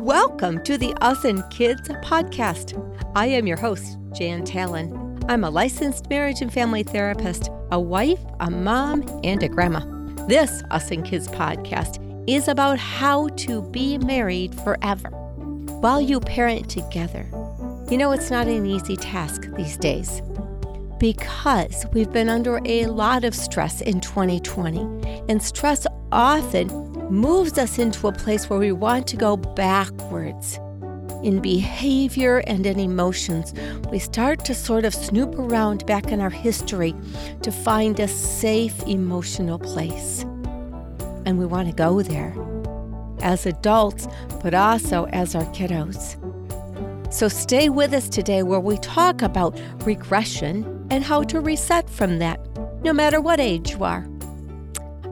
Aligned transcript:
Welcome 0.00 0.64
to 0.64 0.78
the 0.78 0.94
Us 1.02 1.24
and 1.26 1.44
Kids 1.50 1.86
podcast. 2.02 2.74
I 3.14 3.26
am 3.26 3.46
your 3.46 3.58
host, 3.58 3.98
Jan 4.14 4.44
Talon. 4.44 5.22
I'm 5.28 5.44
a 5.44 5.50
licensed 5.50 6.08
marriage 6.08 6.40
and 6.40 6.50
family 6.50 6.82
therapist, 6.82 7.50
a 7.70 7.78
wife, 7.78 8.18
a 8.40 8.50
mom, 8.50 9.04
and 9.22 9.42
a 9.42 9.48
grandma. 9.48 9.80
This 10.26 10.62
Us 10.70 10.90
and 10.90 11.04
Kids 11.04 11.28
podcast 11.28 12.02
is 12.26 12.48
about 12.48 12.78
how 12.78 13.28
to 13.28 13.60
be 13.60 13.98
married 13.98 14.54
forever 14.62 15.10
while 15.10 16.00
you 16.00 16.18
parent 16.18 16.70
together. 16.70 17.26
You 17.90 17.98
know, 17.98 18.12
it's 18.12 18.30
not 18.30 18.48
an 18.48 18.64
easy 18.64 18.96
task 18.96 19.48
these 19.54 19.76
days 19.76 20.22
because 20.98 21.84
we've 21.92 22.10
been 22.10 22.30
under 22.30 22.58
a 22.64 22.86
lot 22.86 23.24
of 23.24 23.34
stress 23.34 23.82
in 23.82 24.00
2020, 24.00 24.80
and 25.28 25.42
stress 25.42 25.86
often 26.10 26.89
moves 27.10 27.58
us 27.58 27.78
into 27.78 28.08
a 28.08 28.12
place 28.12 28.48
where 28.48 28.58
we 28.58 28.72
want 28.72 29.06
to 29.08 29.16
go 29.16 29.36
backwards 29.36 30.58
in 31.22 31.40
behavior 31.40 32.38
and 32.46 32.66
in 32.66 32.78
emotions. 32.78 33.52
We 33.90 33.98
start 33.98 34.44
to 34.46 34.54
sort 34.54 34.84
of 34.84 34.94
snoop 34.94 35.38
around 35.38 35.84
back 35.86 36.12
in 36.12 36.20
our 36.20 36.30
history 36.30 36.94
to 37.42 37.52
find 37.52 37.98
a 38.00 38.08
safe 38.08 38.82
emotional 38.86 39.58
place. 39.58 40.22
And 41.26 41.38
we 41.38 41.46
want 41.46 41.68
to 41.68 41.74
go 41.74 42.02
there 42.02 42.34
as 43.22 43.44
adults, 43.44 44.08
but 44.42 44.54
also 44.54 45.04
as 45.06 45.34
our 45.34 45.44
kiddos. 45.52 46.16
So 47.12 47.28
stay 47.28 47.68
with 47.68 47.92
us 47.92 48.08
today 48.08 48.42
where 48.42 48.60
we 48.60 48.78
talk 48.78 49.20
about 49.20 49.60
regression 49.84 50.86
and 50.90 51.04
how 51.04 51.24
to 51.24 51.40
reset 51.40 51.90
from 51.90 52.18
that, 52.20 52.40
no 52.82 52.92
matter 52.92 53.20
what 53.20 53.40
age 53.40 53.72
you 53.72 53.84
are. 53.84 54.06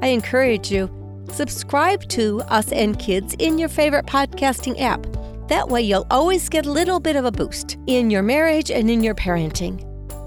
I 0.00 0.08
encourage 0.08 0.70
you, 0.70 0.88
subscribe 1.30 2.08
to 2.08 2.40
Us 2.42 2.72
and 2.72 2.98
Kids 2.98 3.34
in 3.38 3.58
your 3.58 3.68
favorite 3.68 4.06
podcasting 4.06 4.80
app. 4.80 5.06
That 5.48 5.68
way, 5.68 5.82
you'll 5.82 6.06
always 6.10 6.48
get 6.48 6.66
a 6.66 6.70
little 6.70 7.00
bit 7.00 7.16
of 7.16 7.24
a 7.24 7.32
boost 7.32 7.78
in 7.86 8.10
your 8.10 8.22
marriage 8.22 8.70
and 8.70 8.90
in 8.90 9.02
your 9.02 9.14
parenting 9.14 9.84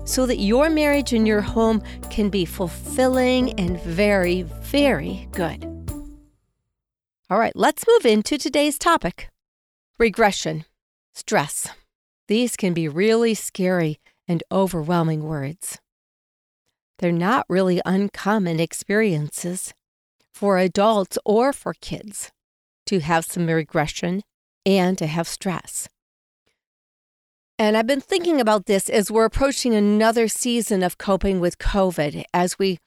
so 0.08 0.26
that 0.26 0.40
your 0.40 0.70
marriage 0.70 1.14
and 1.14 1.28
your 1.28 1.42
home 1.42 1.82
can 2.10 2.30
be 2.30 2.46
fulfilling 2.46 3.54
and 3.60 3.80
very, 3.82 4.42
very 4.42 5.28
good. 5.32 5.66
All 7.30 7.40
right, 7.40 7.56
let's 7.56 7.86
move 7.88 8.06
into 8.06 8.38
today's 8.38 8.78
topic 8.78 9.30
regression. 9.98 10.66
Stress. 11.14 11.68
These 12.28 12.56
can 12.56 12.74
be 12.74 12.88
really 12.88 13.34
scary 13.36 14.00
and 14.28 14.44
overwhelming 14.52 15.24
words. 15.24 15.78
They're 17.00 17.12
not 17.12 17.46
really 17.50 17.82
uncommon 17.86 18.60
experiences 18.60 19.74
for 20.34 20.58
adults 20.58 21.18
or 21.26 21.54
for 21.54 21.74
kids 21.74 22.32
to 22.86 23.00
have 23.00 23.26
some 23.26 23.48
regression 23.48 24.22
and 24.66 24.98
to 24.98 25.08
have 25.08 25.28
stress. 25.28 25.88
And 27.60 27.78
I've 27.78 27.88
been 27.88 28.02
thinking 28.02 28.42
about 28.42 28.66
this 28.66 28.90
as 28.90 29.12
we're 29.12 29.26
approaching 29.26 29.76
another 29.76 30.28
season 30.28 30.82
of 30.82 30.98
coping 30.98 31.40
with 31.40 31.60
COVID, 31.60 32.24
as 32.34 32.58
we 32.58 32.80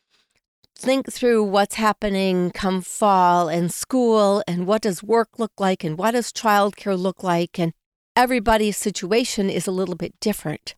think 0.76 1.12
through 1.12 1.44
what's 1.44 1.76
happening 1.76 2.50
come 2.50 2.80
fall 2.80 3.48
and 3.48 3.72
school, 3.72 4.42
and 4.48 4.66
what 4.66 4.82
does 4.82 5.02
work 5.02 5.38
look 5.38 5.52
like, 5.58 5.84
and 5.84 5.96
what 5.96 6.10
does 6.10 6.32
childcare 6.32 6.98
look 6.98 7.22
like, 7.22 7.56
and 7.58 7.72
everybody's 8.16 8.76
situation 8.76 9.48
is 9.48 9.68
a 9.68 9.72
little 9.72 9.94
bit 9.94 10.18
different. 10.20 10.74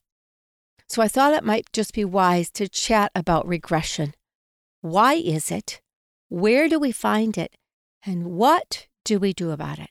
So 0.88 1.00
I 1.00 1.08
thought 1.08 1.32
it 1.32 1.42
might 1.42 1.72
just 1.72 1.94
be 1.94 2.04
wise 2.04 2.50
to 2.50 2.68
chat 2.68 3.10
about 3.14 3.48
regression. 3.48 4.12
Why 4.82 5.14
is 5.14 5.50
it? 5.50 5.80
Where 6.36 6.68
do 6.68 6.78
we 6.78 6.92
find 6.92 7.38
it? 7.38 7.56
And 8.04 8.26
what 8.26 8.88
do 9.06 9.18
we 9.18 9.32
do 9.32 9.52
about 9.52 9.78
it? 9.78 9.88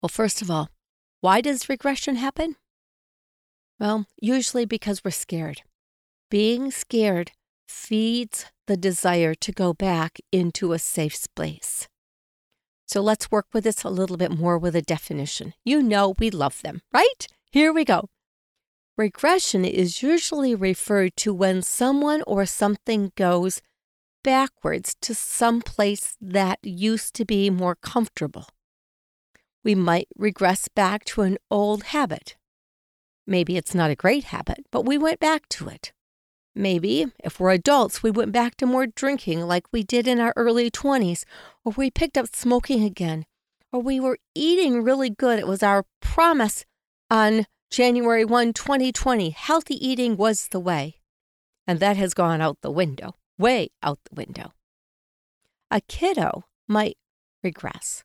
Well, 0.00 0.08
first 0.08 0.40
of 0.40 0.48
all, 0.48 0.68
why 1.22 1.40
does 1.40 1.68
regression 1.68 2.14
happen? 2.14 2.54
Well, 3.80 4.06
usually 4.22 4.64
because 4.64 5.02
we're 5.04 5.10
scared. 5.10 5.62
Being 6.30 6.70
scared 6.70 7.32
feeds 7.66 8.46
the 8.68 8.76
desire 8.76 9.34
to 9.34 9.50
go 9.50 9.74
back 9.74 10.20
into 10.30 10.72
a 10.72 10.78
safe 10.78 11.16
space. 11.16 11.88
So 12.86 13.00
let's 13.00 13.32
work 13.32 13.46
with 13.52 13.64
this 13.64 13.82
a 13.82 13.90
little 13.90 14.16
bit 14.16 14.30
more 14.30 14.56
with 14.56 14.76
a 14.76 14.82
definition. 14.82 15.54
You 15.64 15.82
know 15.82 16.14
we 16.16 16.30
love 16.30 16.62
them, 16.62 16.82
right? 16.92 17.26
Here 17.50 17.72
we 17.72 17.84
go. 17.84 18.08
Regression 18.96 19.64
is 19.64 20.00
usually 20.00 20.54
referred 20.54 21.16
to 21.16 21.34
when 21.34 21.60
someone 21.60 22.22
or 22.24 22.46
something 22.46 23.10
goes 23.16 23.60
backwards 24.24 24.96
to 25.02 25.14
some 25.14 25.62
place 25.62 26.16
that 26.20 26.58
used 26.64 27.14
to 27.14 27.24
be 27.24 27.48
more 27.50 27.76
comfortable. 27.76 28.48
We 29.62 29.76
might 29.76 30.08
regress 30.16 30.66
back 30.66 31.04
to 31.06 31.22
an 31.22 31.38
old 31.48 31.84
habit. 31.84 32.36
Maybe 33.26 33.56
it's 33.56 33.74
not 33.74 33.92
a 33.92 33.94
great 33.94 34.24
habit, 34.24 34.66
but 34.72 34.84
we 34.84 34.98
went 34.98 35.20
back 35.20 35.48
to 35.50 35.68
it. 35.68 35.92
Maybe, 36.56 37.06
if 37.22 37.40
we're 37.40 37.52
adults, 37.52 38.02
we 38.02 38.10
went 38.10 38.32
back 38.32 38.56
to 38.56 38.66
more 38.66 38.86
drinking 38.86 39.42
like 39.42 39.72
we 39.72 39.82
did 39.82 40.06
in 40.06 40.20
our 40.20 40.32
early 40.36 40.70
20s, 40.70 41.24
or 41.64 41.72
we 41.76 41.90
picked 41.90 42.18
up 42.18 42.34
smoking 42.34 42.84
again, 42.84 43.24
or 43.72 43.80
we 43.80 43.98
were 43.98 44.18
eating 44.34 44.82
really 44.82 45.10
good. 45.10 45.38
It 45.38 45.48
was 45.48 45.62
our 45.62 45.84
promise 46.00 46.64
on 47.10 47.46
January 47.70 48.24
1, 48.24 48.52
2020. 48.52 49.30
Healthy 49.30 49.86
eating 49.86 50.16
was 50.16 50.48
the 50.48 50.60
way. 50.60 51.00
And 51.66 51.80
that 51.80 51.96
has 51.96 52.14
gone 52.14 52.40
out 52.40 52.58
the 52.60 52.70
window, 52.70 53.16
way 53.38 53.70
out 53.82 53.98
the 54.04 54.14
window. 54.14 54.52
A 55.70 55.80
kiddo 55.80 56.44
might 56.68 56.96
regress 57.42 58.04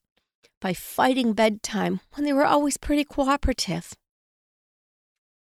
by 0.60 0.74
fighting 0.74 1.34
bedtime 1.34 2.02
when 2.14 2.26
they 2.26 2.34
were 2.34 2.46
always 2.46 2.78
pretty 2.78 3.04
cooperative, 3.04 3.94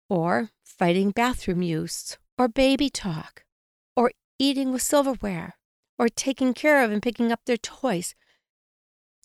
or 0.09 0.51
fighting 0.65 1.11
bathroom 1.11 1.63
use 1.63 2.19
or 2.39 2.49
baby 2.49 2.89
talk, 2.89 3.45
or 3.97 4.13
eating 4.39 4.73
with 4.73 4.83
silverware, 4.83 5.57
or 5.99 6.09
taking 6.09 6.55
care 6.55 6.85
of 6.85 6.93
and 6.93 7.03
picking 7.03 7.33
up 7.33 7.41
their 7.45 7.57
toys, 7.57 8.15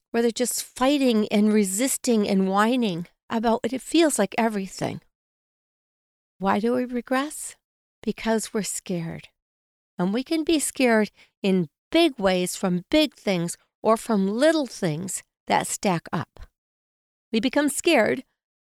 where 0.10 0.24
they're 0.24 0.32
just 0.32 0.64
fighting 0.64 1.28
and 1.30 1.54
resisting 1.54 2.28
and 2.28 2.48
whining 2.48 3.08
about 3.30 3.60
it. 3.64 3.74
It 3.74 3.82
feels 3.82 4.18
like 4.18 4.34
everything. 4.38 5.02
Why 6.40 6.60
do 6.60 6.74
we 6.74 6.86
regress? 6.86 7.56
Because 8.02 8.54
we're 8.54 8.64
scared. 8.64 9.30
And 9.98 10.14
we 10.14 10.24
can 10.24 10.44
be 10.44 10.60
scared 10.60 11.12
in 11.42 11.70
big 11.92 12.18
ways 12.18 12.56
from 12.56 12.86
big 12.90 13.14
things 13.14 13.58
or 13.82 13.98
from 13.98 14.28
little 14.28 14.66
things 14.66 15.24
that 15.48 15.68
stack 15.68 16.08
up. 16.12 16.40
We 17.32 17.40
become 17.40 17.70
scared 17.70 18.24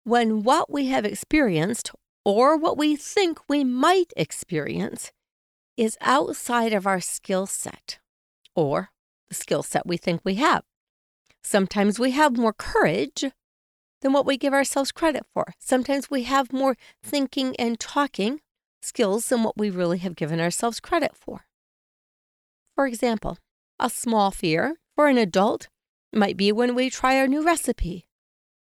when 0.04 0.42
what 0.42 0.70
we 0.70 0.86
have 0.86 1.04
experienced 1.04 1.92
or 2.24 2.56
what 2.56 2.76
we 2.76 2.96
think 2.96 3.38
we 3.48 3.64
might 3.64 4.12
experience 4.16 5.12
is 5.76 5.96
outside 6.00 6.72
of 6.72 6.86
our 6.86 7.00
skill 7.00 7.46
set 7.46 7.98
or 8.54 8.90
the 9.28 9.34
skill 9.34 9.62
set 9.62 9.86
we 9.86 9.96
think 9.96 10.20
we 10.24 10.34
have. 10.36 10.62
Sometimes 11.42 11.98
we 11.98 12.12
have 12.12 12.36
more 12.36 12.52
courage 12.52 13.24
than 14.00 14.12
what 14.12 14.26
we 14.26 14.36
give 14.36 14.52
ourselves 14.52 14.92
credit 14.92 15.24
for. 15.32 15.54
Sometimes 15.58 16.10
we 16.10 16.24
have 16.24 16.52
more 16.52 16.76
thinking 17.02 17.56
and 17.56 17.78
talking 17.80 18.40
skills 18.82 19.28
than 19.28 19.42
what 19.42 19.56
we 19.56 19.70
really 19.70 19.98
have 19.98 20.16
given 20.16 20.40
ourselves 20.40 20.80
credit 20.80 21.16
for. 21.16 21.46
For 22.74 22.86
example, 22.86 23.38
a 23.78 23.88
small 23.90 24.30
fear 24.30 24.76
for 24.94 25.08
an 25.08 25.18
adult 25.18 25.68
might 26.12 26.36
be 26.36 26.52
when 26.52 26.74
we 26.74 26.90
try 26.90 27.14
a 27.14 27.26
new 27.26 27.42
recipe 27.42 28.06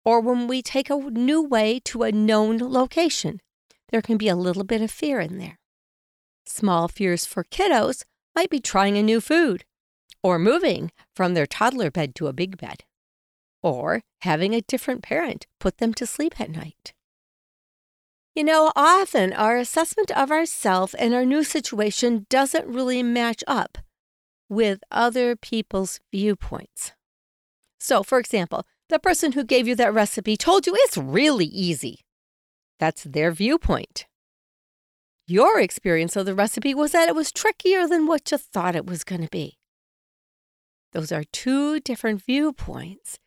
or 0.05 0.19
when 0.19 0.47
we 0.47 0.61
take 0.61 0.89
a 0.89 0.95
new 0.95 1.41
way 1.41 1.79
to 1.85 2.03
a 2.03 2.11
known 2.11 2.57
location, 2.57 3.39
there 3.89 4.01
can 4.01 4.17
be 4.17 4.27
a 4.27 4.35
little 4.35 4.63
bit 4.63 4.81
of 4.81 4.91
fear 4.91 5.19
in 5.19 5.37
there. 5.37 5.59
Small 6.45 6.87
fears 6.87 7.25
for 7.25 7.43
kiddos 7.43 8.03
might 8.35 8.49
be 8.49 8.59
trying 8.59 8.97
a 8.97 9.03
new 9.03 9.21
food, 9.21 9.65
or 10.23 10.39
moving 10.39 10.91
from 11.15 11.33
their 11.33 11.45
toddler 11.45 11.91
bed 11.91 12.15
to 12.15 12.27
a 12.27 12.33
big 12.33 12.57
bed, 12.57 12.83
or 13.61 14.01
having 14.21 14.53
a 14.55 14.61
different 14.61 15.03
parent 15.03 15.45
put 15.59 15.77
them 15.77 15.93
to 15.93 16.05
sleep 16.05 16.39
at 16.39 16.49
night. 16.49 16.93
You 18.35 18.43
know, 18.43 18.71
often 18.75 19.33
our 19.33 19.57
assessment 19.57 20.11
of 20.11 20.31
ourselves 20.31 20.93
and 20.93 21.13
our 21.13 21.25
new 21.25 21.43
situation 21.43 22.25
doesn't 22.29 22.67
really 22.67 23.03
match 23.03 23.43
up 23.47 23.77
with 24.47 24.81
other 24.91 25.35
people's 25.35 25.99
viewpoints. 26.11 26.93
So, 27.79 28.03
for 28.03 28.19
example, 28.19 28.65
the 28.89 28.99
person 28.99 29.33
who 29.33 29.43
gave 29.43 29.67
you 29.67 29.75
that 29.75 29.93
recipe 29.93 30.37
told 30.37 30.67
you 30.67 30.73
it's 30.75 30.97
really 30.97 31.45
easy. 31.45 32.01
That's 32.79 33.03
their 33.03 33.31
viewpoint. 33.31 34.05
Your 35.27 35.59
experience 35.59 36.15
of 36.15 36.25
the 36.25 36.33
recipe 36.33 36.73
was 36.73 36.91
that 36.91 37.07
it 37.07 37.15
was 37.15 37.31
trickier 37.31 37.87
than 37.87 38.07
what 38.07 38.31
you 38.31 38.37
thought 38.37 38.75
it 38.75 38.85
was 38.85 39.03
going 39.03 39.21
to 39.21 39.29
be. 39.29 39.57
Those 40.91 41.11
are 41.11 41.23
two 41.23 41.79
different 41.79 42.23
viewpoints. 42.23 43.19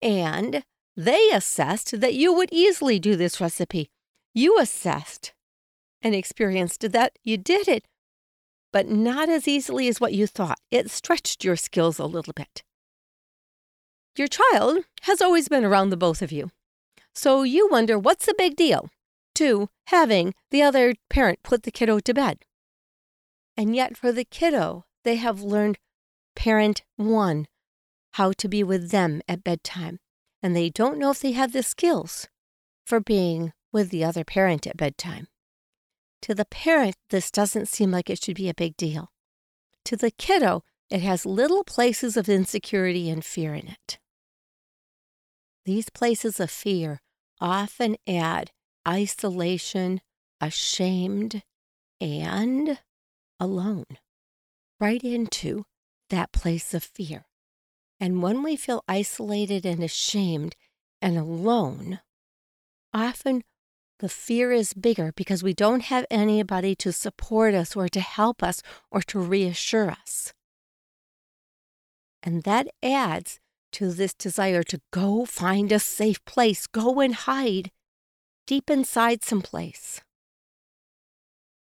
And 0.00 0.62
they 0.96 1.30
assessed 1.32 2.00
that 2.00 2.14
you 2.14 2.32
would 2.32 2.50
easily 2.52 3.00
do 3.00 3.16
this 3.16 3.40
recipe. 3.40 3.90
You 4.34 4.58
assessed 4.58 5.32
and 6.02 6.14
experienced 6.14 6.80
that 6.92 7.18
you 7.24 7.36
did 7.36 7.66
it, 7.68 7.86
but 8.72 8.88
not 8.88 9.28
as 9.28 9.48
easily 9.48 9.88
as 9.88 10.00
what 10.00 10.12
you 10.12 10.26
thought. 10.26 10.60
It 10.70 10.90
stretched 10.90 11.44
your 11.44 11.56
skills 11.56 11.98
a 11.98 12.06
little 12.06 12.32
bit. 12.34 12.62
your 14.18 14.28
child 14.28 14.84
has 15.02 15.22
always 15.22 15.48
been 15.48 15.64
around 15.64 15.90
the 15.90 15.96
both 15.96 16.22
of 16.22 16.32
you. 16.32 16.50
So 17.14 17.42
you 17.42 17.68
wonder 17.70 17.98
what's 17.98 18.26
the 18.26 18.34
big 18.36 18.56
deal 18.56 18.90
to 19.36 19.68
having 19.86 20.34
the 20.50 20.62
other 20.62 20.94
parent 21.08 21.42
put 21.42 21.62
the 21.62 21.70
kiddo 21.70 22.00
to 22.00 22.14
bed. 22.14 22.38
And 23.56 23.74
yet, 23.74 23.96
for 23.96 24.12
the 24.12 24.24
kiddo, 24.24 24.84
they 25.04 25.16
have 25.16 25.42
learned 25.42 25.78
parent 26.36 26.82
one 26.96 27.46
how 28.12 28.32
to 28.32 28.48
be 28.48 28.62
with 28.62 28.90
them 28.90 29.20
at 29.28 29.44
bedtime. 29.44 29.98
And 30.42 30.54
they 30.54 30.70
don't 30.70 30.98
know 30.98 31.10
if 31.10 31.20
they 31.20 31.32
have 31.32 31.52
the 31.52 31.62
skills 31.62 32.28
for 32.86 33.00
being 33.00 33.52
with 33.78 33.90
the 33.90 34.04
other 34.04 34.24
parent 34.24 34.66
at 34.66 34.76
bedtime. 34.76 35.28
To 36.22 36.34
the 36.34 36.44
parent, 36.44 36.96
this 37.10 37.30
doesn't 37.30 37.68
seem 37.68 37.92
like 37.92 38.10
it 38.10 38.20
should 38.20 38.34
be 38.34 38.48
a 38.48 38.54
big 38.54 38.76
deal. 38.76 39.12
To 39.84 39.96
the 39.96 40.10
kiddo, 40.10 40.64
it 40.90 41.00
has 41.00 41.24
little 41.24 41.62
places 41.62 42.16
of 42.16 42.28
insecurity 42.28 43.08
and 43.08 43.24
fear 43.24 43.54
in 43.54 43.68
it. 43.68 44.00
These 45.64 45.90
places 45.90 46.40
of 46.40 46.50
fear 46.50 47.00
often 47.40 47.96
add 48.08 48.50
isolation, 48.86 50.00
ashamed, 50.40 51.44
and 52.00 52.80
alone 53.38 53.86
right 54.80 55.04
into 55.04 55.66
that 56.10 56.32
place 56.32 56.74
of 56.74 56.82
fear. 56.82 57.26
And 58.00 58.22
when 58.22 58.42
we 58.42 58.56
feel 58.56 58.82
isolated 58.88 59.64
and 59.64 59.84
ashamed 59.84 60.56
and 61.00 61.16
alone, 61.16 62.00
often 62.92 63.44
the 63.98 64.08
fear 64.08 64.52
is 64.52 64.74
bigger 64.74 65.12
because 65.16 65.42
we 65.42 65.52
don't 65.52 65.84
have 65.84 66.06
anybody 66.10 66.74
to 66.76 66.92
support 66.92 67.54
us 67.54 67.74
or 67.74 67.88
to 67.88 68.00
help 68.00 68.42
us 68.42 68.62
or 68.90 69.02
to 69.02 69.18
reassure 69.18 69.90
us. 69.90 70.32
And 72.22 72.42
that 72.44 72.68
adds 72.82 73.40
to 73.72 73.92
this 73.92 74.14
desire 74.14 74.62
to 74.64 74.80
go 74.92 75.24
find 75.24 75.72
a 75.72 75.78
safe 75.78 76.24
place, 76.24 76.66
go 76.66 77.00
and 77.00 77.14
hide 77.14 77.70
deep 78.46 78.70
inside 78.70 79.22
some 79.22 79.42
place. 79.42 80.00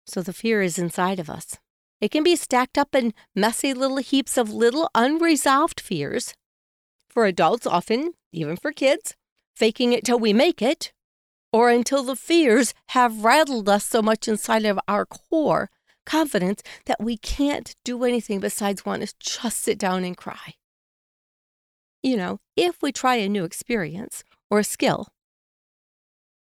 So 0.07 0.21
the 0.21 0.33
fear 0.33 0.61
is 0.61 0.79
inside 0.79 1.19
of 1.19 1.31
us. 1.31 1.59
It 2.01 2.11
can 2.11 2.23
be 2.23 2.37
stacked 2.37 2.77
up 2.77 2.95
in 2.95 3.15
messy 3.35 3.73
little 3.73 3.97
heaps 3.99 4.37
of 4.37 4.53
little 4.53 4.91
unresolved 4.95 5.81
fears. 5.81 6.35
For 7.09 7.25
adults, 7.25 7.67
often, 7.67 8.13
even 8.33 8.57
for 8.57 8.73
kids, 8.73 9.15
faking 9.55 9.93
it 9.93 10.05
till 10.05 10.19
we 10.19 10.33
make 10.33 10.61
it, 10.61 10.93
or 11.55 11.71
until 11.71 12.03
the 12.03 12.17
fears 12.17 12.75
have 12.89 13.23
rattled 13.23 13.69
us 13.69 13.85
so 13.85 14.03
much 14.03 14.27
inside 14.27 14.65
of 14.65 14.77
our 14.89 15.06
core 15.06 15.71
confidence 16.05 16.61
that 16.87 17.01
we 17.01 17.17
can't 17.17 17.77
do 17.85 18.03
anything 18.03 18.41
besides 18.41 18.85
want 18.85 19.06
to 19.06 19.15
just 19.21 19.61
sit 19.61 19.79
down 19.79 20.03
and 20.03 20.17
cry. 20.17 20.55
You 22.03 22.17
know, 22.17 22.41
if 22.56 22.83
we 22.83 22.91
try 22.91 23.15
a 23.15 23.29
new 23.29 23.45
experience 23.45 24.25
or 24.51 24.59
a 24.59 24.65
skill 24.65 25.06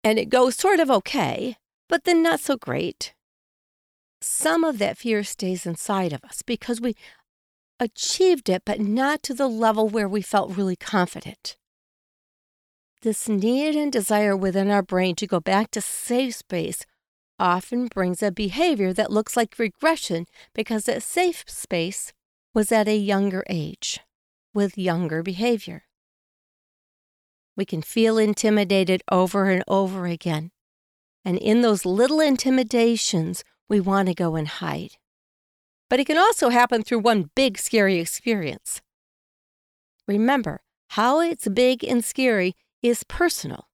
and 0.05 0.17
it 0.17 0.29
goes 0.29 0.55
sort 0.55 0.79
of 0.79 0.89
okay, 0.89 1.57
but 1.89 2.05
then 2.05 2.23
not 2.23 2.39
so 2.39 2.55
great, 2.55 3.13
some 4.21 4.63
of 4.63 4.79
that 4.79 4.97
fear 4.97 5.25
stays 5.25 5.65
inside 5.65 6.13
of 6.13 6.23
us 6.23 6.41
because 6.43 6.79
we 6.79 6.95
achieved 7.77 8.47
it, 8.47 8.61
but 8.65 8.79
not 8.79 9.21
to 9.23 9.33
the 9.33 9.49
level 9.49 9.89
where 9.89 10.07
we 10.07 10.21
felt 10.21 10.55
really 10.55 10.77
confident. 10.77 11.57
This 13.03 13.27
need 13.27 13.75
and 13.75 13.91
desire 13.91 14.33
within 14.33 14.71
our 14.71 14.81
brain 14.81 15.15
to 15.15 15.27
go 15.27 15.41
back 15.41 15.71
to 15.71 15.81
safe 15.81 16.35
space 16.35 16.85
often 17.37 17.87
brings 17.87 18.23
a 18.23 18.31
behavior 18.31 18.93
that 18.93 19.11
looks 19.11 19.35
like 19.35 19.59
regression 19.59 20.25
because 20.55 20.85
that 20.85 21.03
safe 21.03 21.43
space 21.45 22.13
was 22.53 22.71
at 22.71 22.87
a 22.87 22.95
younger 22.95 23.43
age 23.49 23.99
with 24.53 24.77
younger 24.77 25.21
behavior. 25.21 25.83
We 27.57 27.65
can 27.65 27.81
feel 27.81 28.17
intimidated 28.17 29.03
over 29.11 29.49
and 29.49 29.65
over 29.67 30.05
again. 30.05 30.51
And 31.25 31.37
in 31.37 31.59
those 31.59 31.85
little 31.85 32.21
intimidations, 32.21 33.43
we 33.67 33.81
want 33.81 34.07
to 34.07 34.13
go 34.13 34.37
and 34.37 34.47
hide. 34.47 34.95
But 35.89 35.99
it 35.99 36.05
can 36.05 36.17
also 36.17 36.47
happen 36.47 36.83
through 36.83 36.99
one 36.99 37.31
big 37.35 37.57
scary 37.57 37.99
experience. 37.99 38.81
Remember, 40.07 40.61
how 40.91 41.19
it's 41.19 41.49
big 41.49 41.83
and 41.83 42.05
scary 42.05 42.55
is 42.83 43.03
personal. 43.03 43.67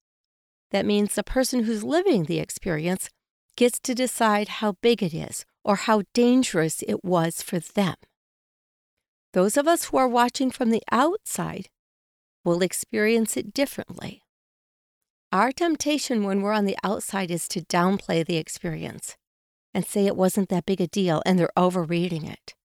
That 0.71 0.85
means 0.85 1.15
the 1.15 1.23
person 1.23 1.63
who's 1.63 1.83
living 1.83 2.23
the 2.23 2.39
experience 2.39 3.09
gets 3.57 3.79
to 3.81 3.95
decide 3.95 4.47
how 4.47 4.75
big 4.81 5.03
it 5.03 5.13
is 5.13 5.43
or 5.65 5.75
how 5.75 6.03
dangerous 6.13 6.83
it 6.87 7.03
was 7.03 7.41
for 7.41 7.59
them. 7.59 7.95
Those 9.33 9.57
of 9.57 9.67
us 9.67 9.85
who 9.85 9.97
are 9.97 10.07
watching 10.07 10.51
from 10.51 10.69
the 10.69 10.83
outside 10.91 11.69
will 12.45 12.61
experience 12.61 13.35
it 13.35 13.53
differently. 13.53 14.21
Our 15.31 15.51
temptation 15.51 16.23
when 16.23 16.41
we're 16.41 16.53
on 16.53 16.65
the 16.65 16.77
outside 16.83 17.29
is 17.29 17.47
to 17.49 17.61
downplay 17.61 18.25
the 18.25 18.37
experience 18.37 19.17
and 19.73 19.85
say 19.85 20.05
it 20.05 20.15
wasn't 20.15 20.49
that 20.49 20.65
big 20.65 20.81
a 20.81 20.87
deal 20.87 21.21
and 21.25 21.37
they're 21.37 21.51
overreading 21.55 22.25
it. 22.25 22.55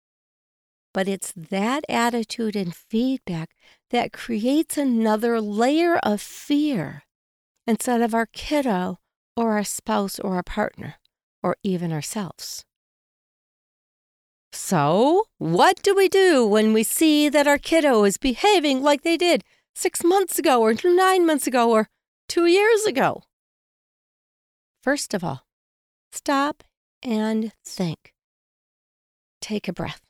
But 0.94 1.08
it's 1.08 1.32
that 1.36 1.84
attitude 1.88 2.56
and 2.56 2.74
feedback 2.74 3.50
that 3.94 4.12
creates 4.12 4.76
another 4.76 5.40
layer 5.40 5.98
of 5.98 6.20
fear 6.20 7.04
instead 7.64 8.02
of 8.02 8.12
our 8.12 8.26
kiddo 8.26 8.98
or 9.36 9.52
our 9.52 9.62
spouse 9.62 10.18
or 10.18 10.34
our 10.34 10.42
partner 10.42 10.96
or 11.44 11.56
even 11.62 11.92
ourselves. 11.92 12.64
So, 14.52 15.26
what 15.38 15.80
do 15.84 15.94
we 15.94 16.08
do 16.08 16.44
when 16.44 16.72
we 16.72 16.82
see 16.82 17.28
that 17.28 17.46
our 17.46 17.56
kiddo 17.56 18.02
is 18.02 18.18
behaving 18.18 18.82
like 18.82 19.02
they 19.02 19.16
did 19.16 19.44
six 19.76 20.02
months 20.02 20.40
ago 20.40 20.60
or 20.60 20.74
nine 20.84 21.24
months 21.24 21.46
ago 21.46 21.70
or 21.70 21.88
two 22.28 22.46
years 22.46 22.84
ago? 22.86 23.22
First 24.82 25.14
of 25.14 25.22
all, 25.22 25.46
stop 26.10 26.64
and 27.00 27.52
think. 27.64 28.12
Take 29.40 29.68
a 29.68 29.72
breath. 29.72 30.00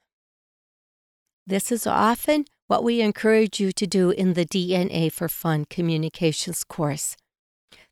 This 1.47 1.71
is 1.71 1.87
often 1.87 2.47
what 2.67 2.85
we 2.85 3.01
encourage 3.01 3.61
you 3.61 3.73
to 3.73 3.87
do 3.87 4.11
in 4.11 4.35
the 4.35 4.47
DNA 4.47 5.13
for 5.13 5.29
Fun 5.29 5.65
Communications 5.69 6.65
course. 6.65 7.17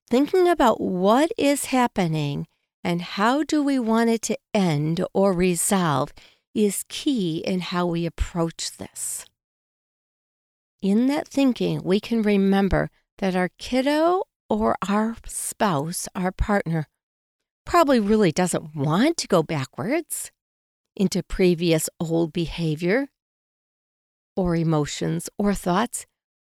Thinking 0.08 0.48
about 0.48 0.80
what 0.80 1.30
is 1.36 1.66
happening 1.66 2.46
and 2.84 3.02
how 3.02 3.42
do 3.42 3.62
we 3.62 3.78
want 3.78 4.10
it 4.10 4.22
to 4.22 4.38
end 4.52 5.04
or 5.14 5.32
resolve 5.32 6.12
is 6.54 6.84
key 6.88 7.38
in 7.38 7.60
how 7.60 7.86
we 7.86 8.06
approach 8.06 8.76
this. 8.76 9.24
In 10.82 11.06
that 11.06 11.28
thinking, 11.28 11.80
we 11.84 12.00
can 12.00 12.22
remember 12.22 12.90
that 13.18 13.36
our 13.36 13.50
kiddo 13.58 14.24
or 14.50 14.76
our 14.88 15.16
spouse, 15.26 16.08
our 16.14 16.32
partner, 16.32 16.88
probably 17.64 18.00
really 18.00 18.32
doesn't 18.32 18.74
want 18.74 19.16
to 19.18 19.28
go 19.28 19.42
backwards 19.42 20.30
into 20.96 21.22
previous 21.22 21.88
old 22.00 22.32
behavior 22.32 23.08
or 24.36 24.56
emotions 24.56 25.28
or 25.38 25.54
thoughts. 25.54 26.06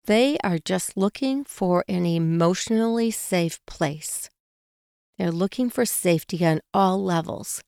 They 0.06 0.36
are 0.44 0.58
just 0.58 0.96
looking 0.96 1.44
for 1.44 1.84
an 1.88 2.04
emotionally 2.04 3.10
safe 3.10 3.58
place. 3.66 4.28
They're 5.16 5.32
looking 5.32 5.70
for 5.70 5.84
safety 5.84 6.44
on 6.44 6.60
all 6.72 7.02
levels 7.02 7.62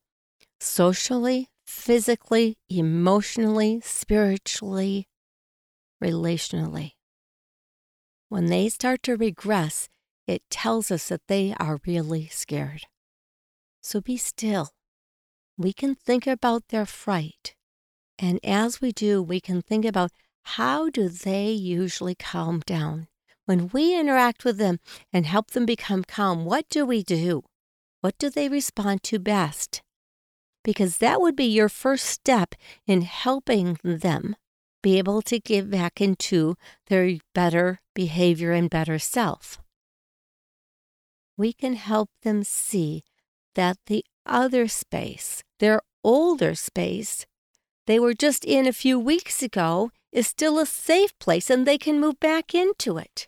socially, 0.59 1.47
physically, 1.65 2.57
emotionally, 2.69 3.81
spiritually, 3.83 5.07
relationally. 6.03 6.93
When 8.29 8.47
they 8.47 8.69
start 8.69 9.03
to 9.03 9.15
regress, 9.15 9.87
it 10.27 10.41
tells 10.49 10.91
us 10.91 11.07
that 11.07 11.27
they 11.27 11.55
are 11.59 11.79
really 11.85 12.27
scared. 12.27 12.83
So 13.81 14.01
be 14.01 14.17
still. 14.17 14.71
We 15.57 15.73
can 15.73 15.95
think 15.95 16.27
about 16.27 16.67
their 16.67 16.85
fright. 16.85 17.55
And 18.19 18.39
as 18.43 18.81
we 18.81 18.91
do, 18.91 19.21
we 19.21 19.39
can 19.39 19.61
think 19.61 19.85
about 19.85 20.11
how 20.43 20.89
do 20.89 21.09
they 21.09 21.51
usually 21.51 22.15
calm 22.15 22.61
down? 22.65 23.07
When 23.45 23.69
we 23.69 23.97
interact 23.97 24.43
with 24.43 24.57
them 24.57 24.79
and 25.13 25.25
help 25.25 25.51
them 25.51 25.65
become 25.65 26.03
calm, 26.03 26.45
what 26.45 26.67
do 26.69 26.85
we 26.85 27.03
do? 27.03 27.43
What 28.01 28.17
do 28.17 28.29
they 28.29 28.49
respond 28.49 29.03
to 29.03 29.19
best? 29.19 29.81
Because 30.63 30.97
that 30.97 31.21
would 31.21 31.35
be 31.35 31.45
your 31.45 31.69
first 31.69 32.05
step 32.05 32.55
in 32.85 33.01
helping 33.01 33.77
them 33.83 34.35
be 34.81 34.97
able 34.97 35.21
to 35.23 35.39
get 35.39 35.69
back 35.69 36.01
into 36.01 36.55
their 36.87 37.17
better 37.33 37.79
behavior 37.93 38.51
and 38.51 38.69
better 38.69 38.99
self. 38.99 39.59
We 41.37 41.53
can 41.53 41.73
help 41.73 42.09
them 42.23 42.43
see 42.43 43.03
that 43.55 43.77
the 43.85 44.03
other 44.25 44.67
space, 44.67 45.43
their 45.59 45.81
older 46.03 46.55
space, 46.55 47.25
they 47.87 47.99
were 47.99 48.13
just 48.13 48.45
in 48.45 48.67
a 48.67 48.73
few 48.73 48.99
weeks 48.99 49.41
ago, 49.41 49.91
is 50.11 50.27
still 50.27 50.59
a 50.59 50.65
safe 50.65 51.17
place 51.19 51.49
and 51.49 51.65
they 51.65 51.77
can 51.77 51.99
move 51.99 52.19
back 52.19 52.53
into 52.53 52.97
it. 52.97 53.27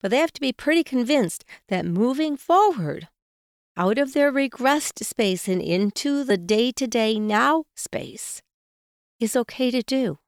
But 0.00 0.10
they 0.10 0.18
have 0.18 0.32
to 0.32 0.40
be 0.40 0.52
pretty 0.52 0.84
convinced 0.84 1.44
that 1.68 1.84
moving 1.84 2.36
forward, 2.36 3.08
out 3.76 3.98
of 3.98 4.12
their 4.12 4.30
regressed 4.30 5.04
space 5.04 5.48
and 5.48 5.60
into 5.60 6.22
the 6.22 6.38
day 6.38 6.70
to 6.72 6.86
day 6.86 7.18
now 7.18 7.64
space, 7.74 8.42
is 9.20 9.36
okay 9.36 9.70
to 9.70 9.82
do. 9.82 10.18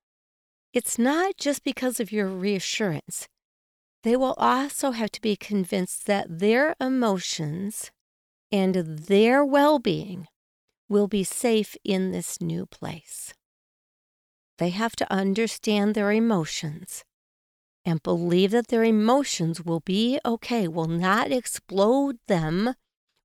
it's 0.74 0.98
not 0.98 1.36
just 1.36 1.64
because 1.64 1.98
of 1.98 2.12
your 2.12 2.28
reassurance. 2.28 3.26
They 4.04 4.16
will 4.16 4.34
also 4.38 4.92
have 4.92 5.10
to 5.12 5.20
be 5.20 5.34
convinced 5.34 6.06
that 6.06 6.38
their 6.38 6.74
emotions 6.80 7.90
and 8.52 8.74
their 8.74 9.44
well 9.44 9.78
being 9.78 10.28
will 10.88 11.08
be 11.08 11.24
safe 11.24 11.76
in 11.84 12.12
this 12.12 12.40
new 12.40 12.66
place. 12.66 13.34
They 14.58 14.70
have 14.70 14.96
to 14.96 15.12
understand 15.12 15.94
their 15.94 16.10
emotions 16.10 17.04
and 17.84 18.02
believe 18.02 18.50
that 18.50 18.68
their 18.68 18.84
emotions 18.84 19.62
will 19.62 19.80
be 19.80 20.18
okay, 20.24 20.68
will 20.68 20.88
not 20.88 21.30
explode 21.30 22.18
them 22.26 22.74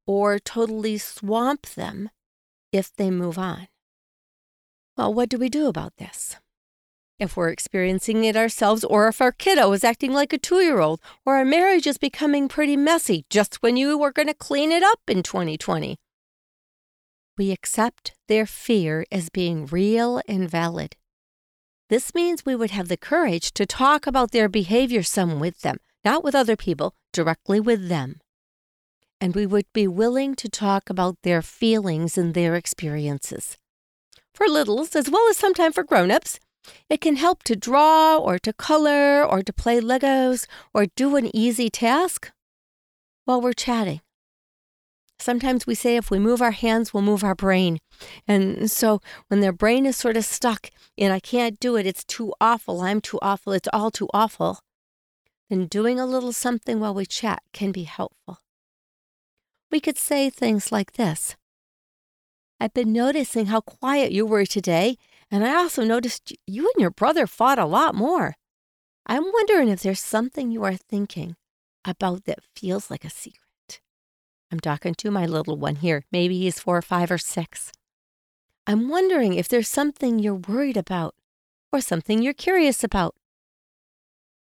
or 0.05 0.39
totally 0.39 0.97
swamp 0.97 1.65
them 1.67 2.09
if 2.71 2.93
they 2.95 3.09
move 3.09 3.37
on. 3.37 3.67
Well, 4.97 5.13
what 5.13 5.29
do 5.29 5.37
we 5.37 5.49
do 5.49 5.67
about 5.67 5.97
this? 5.97 6.37
If 7.19 7.37
we're 7.37 7.49
experiencing 7.49 8.23
it 8.25 8.35
ourselves, 8.35 8.83
or 8.83 9.07
if 9.07 9.21
our 9.21 9.31
kiddo 9.31 9.71
is 9.71 9.83
acting 9.83 10.13
like 10.13 10.33
a 10.33 10.37
two 10.37 10.61
year 10.61 10.79
old, 10.79 10.99
or 11.25 11.37
our 11.37 11.45
marriage 11.45 11.87
is 11.87 11.97
becoming 11.97 12.47
pretty 12.47 12.75
messy 12.75 13.25
just 13.29 13.61
when 13.61 13.77
you 13.77 13.97
were 13.97 14.11
going 14.11 14.27
to 14.27 14.33
clean 14.33 14.71
it 14.71 14.83
up 14.83 14.99
in 15.07 15.23
2020, 15.23 15.97
we 17.37 17.51
accept 17.51 18.13
their 18.27 18.45
fear 18.45 19.05
as 19.11 19.29
being 19.29 19.65
real 19.65 20.21
and 20.27 20.49
valid. 20.49 20.95
This 21.89 22.13
means 22.15 22.45
we 22.45 22.55
would 22.55 22.71
have 22.71 22.87
the 22.87 22.97
courage 22.97 23.51
to 23.53 23.65
talk 23.65 24.07
about 24.07 24.31
their 24.31 24.49
behavior 24.49 25.03
some 25.03 25.39
with 25.39 25.61
them, 25.61 25.77
not 26.03 26.23
with 26.23 26.35
other 26.35 26.55
people, 26.55 26.95
directly 27.11 27.59
with 27.59 27.89
them. 27.89 28.19
And 29.19 29.35
we 29.35 29.45
would 29.45 29.65
be 29.73 29.87
willing 29.87 30.35
to 30.35 30.49
talk 30.49 30.89
about 30.89 31.17
their 31.23 31.41
feelings 31.41 32.17
and 32.17 32.33
their 32.33 32.55
experiences. 32.55 33.57
For 34.33 34.47
littles, 34.47 34.95
as 34.95 35.09
well 35.09 35.29
as 35.29 35.37
sometimes 35.37 35.75
for 35.75 35.83
grown 35.83 36.11
ups, 36.11 36.39
it 36.89 37.01
can 37.01 37.17
help 37.17 37.43
to 37.43 37.55
draw 37.55 38.17
or 38.17 38.39
to 38.39 38.53
color 38.53 39.23
or 39.23 39.43
to 39.43 39.53
play 39.53 39.79
Legos 39.79 40.47
or 40.73 40.87
do 40.95 41.15
an 41.15 41.33
easy 41.35 41.69
task 41.69 42.31
while 43.25 43.41
we're 43.41 43.53
chatting. 43.53 44.01
Sometimes 45.23 45.65
we 45.65 45.73
say 45.73 45.95
if 45.95 46.11
we 46.11 46.19
move 46.19 46.41
our 46.41 46.51
hands, 46.51 46.93
we'll 46.93 47.01
move 47.01 47.23
our 47.23 47.33
brain. 47.33 47.79
And 48.27 48.69
so 48.69 48.99
when 49.29 49.39
their 49.39 49.53
brain 49.53 49.85
is 49.85 49.95
sort 49.95 50.17
of 50.17 50.25
stuck 50.25 50.69
in, 50.97 51.13
I 51.13 51.21
can't 51.21 51.61
do 51.61 51.77
it, 51.77 51.87
it's 51.87 52.03
too 52.03 52.33
awful, 52.41 52.81
I'm 52.81 52.99
too 52.99 53.19
awful, 53.21 53.53
it's 53.53 53.69
all 53.71 53.89
too 53.89 54.09
awful, 54.13 54.59
then 55.49 55.67
doing 55.67 55.97
a 55.97 56.05
little 56.05 56.33
something 56.33 56.81
while 56.81 56.93
we 56.93 57.05
chat 57.05 57.41
can 57.53 57.71
be 57.71 57.83
helpful. 57.83 58.39
We 59.71 59.79
could 59.79 59.97
say 59.97 60.29
things 60.29 60.73
like 60.73 60.93
this 60.93 61.37
I've 62.59 62.73
been 62.73 62.91
noticing 62.91 63.45
how 63.45 63.61
quiet 63.61 64.11
you 64.11 64.25
were 64.25 64.45
today, 64.45 64.97
and 65.31 65.45
I 65.45 65.55
also 65.55 65.85
noticed 65.85 66.33
you 66.45 66.69
and 66.75 66.81
your 66.81 66.91
brother 66.91 67.27
fought 67.27 67.59
a 67.59 67.65
lot 67.65 67.95
more. 67.95 68.35
I'm 69.05 69.23
wondering 69.23 69.69
if 69.69 69.83
there's 69.83 70.01
something 70.01 70.51
you 70.51 70.65
are 70.65 70.75
thinking 70.75 71.37
about 71.85 72.25
that 72.25 72.39
feels 72.57 72.91
like 72.91 73.05
a 73.05 73.09
secret. 73.09 73.42
I'm 74.53 74.59
talking 74.59 74.93
to 74.93 75.09
my 75.09 75.25
little 75.25 75.57
one 75.57 75.77
here. 75.77 76.05
Maybe 76.11 76.37
he's 76.37 76.59
four 76.59 76.77
or 76.77 76.83
five 76.83 77.09
or 77.09 77.17
six. 77.17 77.71
I'm 78.67 78.87
wondering 78.87 79.33
if 79.33 79.47
there's 79.47 79.67
something 79.67 80.19
you're 80.19 80.35
worried 80.35 80.77
about 80.77 81.15
or 81.71 81.81
something 81.81 82.21
you're 82.21 82.35
curious 82.35 82.83
about. 82.83 83.15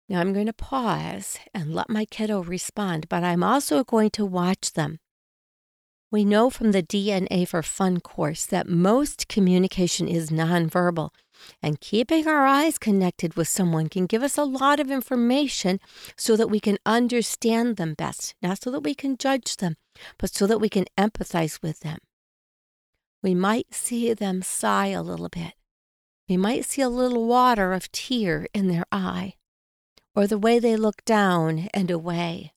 Now 0.07 0.21
I'm 0.21 0.35
going 0.35 0.49
to 0.49 0.53
pause 0.53 1.39
and 1.55 1.75
let 1.75 1.89
my 1.89 2.05
kiddo 2.05 2.43
respond, 2.43 3.09
but 3.09 3.25
I'm 3.25 3.43
also 3.43 3.85
going 3.85 4.11
to 4.11 4.27
watch 4.27 4.75
them. 4.75 4.99
We 6.11 6.27
know 6.27 6.51
from 6.51 6.73
the 6.73 6.83
DNA 6.83 7.49
for 7.49 7.63
Fun 7.63 8.01
course 8.01 8.45
that 8.45 8.69
most 8.69 9.29
communication 9.29 10.09
is 10.09 10.29
nonverbal, 10.29 11.09
and 11.63 11.81
keeping 11.81 12.27
our 12.27 12.47
eyes 12.47 12.79
connected 12.79 13.35
with 13.35 13.49
someone 13.49 13.89
can 13.89 14.07
give 14.07 14.23
us 14.23 14.37
a 14.39 14.45
lot 14.45 14.81
of 14.81 14.91
information 14.91 15.81
so 16.17 16.37
that 16.37 16.51
we 16.51 16.61
can 16.61 16.79
understand 16.87 17.77
them 17.77 17.95
best, 17.95 18.35
not 18.43 18.63
so 18.63 18.71
that 18.71 18.81
we 18.81 18.95
can 18.95 19.17
judge 19.17 19.57
them, 19.57 19.77
but 20.19 20.35
so 20.35 20.47
that 20.47 20.59
we 20.59 20.69
can 20.69 20.87
empathize 20.99 21.63
with 21.63 21.81
them. 21.81 21.99
We 23.23 23.35
might 23.35 23.75
see 23.75 24.13
them 24.13 24.43
sigh 24.43 24.89
a 24.89 25.03
little 25.03 25.29
bit. 25.29 25.55
We 26.29 26.37
might 26.37 26.65
see 26.65 26.83
a 26.83 26.89
little 26.89 27.27
water 27.27 27.73
of 27.73 27.91
tear 27.93 28.49
in 28.53 28.69
their 28.69 28.85
eye, 28.91 29.35
or 30.15 30.27
the 30.27 30.39
way 30.39 30.59
they 30.59 30.77
look 30.77 31.05
down 31.05 31.69
and 31.73 31.91
away. 31.91 32.53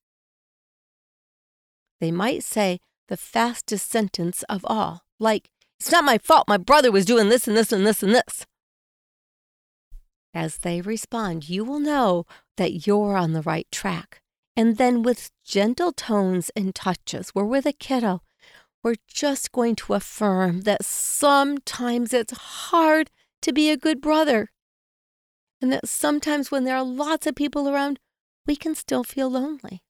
They 2.00 2.12
might 2.12 2.44
say, 2.44 2.80
the 3.10 3.18
fastest 3.18 3.90
sentence 3.90 4.44
of 4.44 4.66
all, 4.66 5.02
like, 5.20 5.50
It's 5.80 5.92
not 5.92 6.04
my 6.04 6.18
fault 6.18 6.48
my 6.48 6.58
brother 6.58 6.92
was 6.92 7.06
doing 7.06 7.30
this 7.30 7.48
and 7.48 7.58
this 7.58 7.72
and 7.72 7.86
this 7.86 8.04
and 8.04 8.14
this. 8.14 8.46
As 10.34 10.58
they 10.58 10.82
respond, 10.82 11.50
you 11.50 11.64
will 11.64 11.80
know 11.80 12.26
that 12.58 12.86
you're 12.86 13.18
on 13.18 13.34
the 13.34 13.42
right 13.42 13.68
track. 13.72 14.22
And 14.56 14.78
then, 14.78 15.04
with 15.04 15.32
gentle 15.44 15.92
tones 15.92 16.52
and 16.56 16.76
touches, 16.76 17.34
we're 17.34 17.46
with 17.46 17.66
a 17.66 17.74
kiddo. 17.74 18.22
We're 18.84 18.96
just 19.08 19.52
going 19.52 19.76
to 19.78 19.94
affirm 19.94 20.62
that 20.62 20.86
sometimes 20.86 22.14
it's 22.14 22.34
hard 22.34 23.10
to 23.42 23.52
be 23.52 23.70
a 23.70 23.78
good 23.78 24.02
brother. 24.02 24.52
And 25.62 25.72
that 25.72 25.88
sometimes 25.88 26.52
when 26.52 26.64
there 26.64 26.78
are 26.78 26.84
lots 26.84 27.28
of 27.28 27.36
people 27.36 27.68
around, 27.68 28.00
we 28.46 28.56
can 28.56 28.76
still 28.76 29.04
feel 29.04 29.30
lonely. 29.30 29.82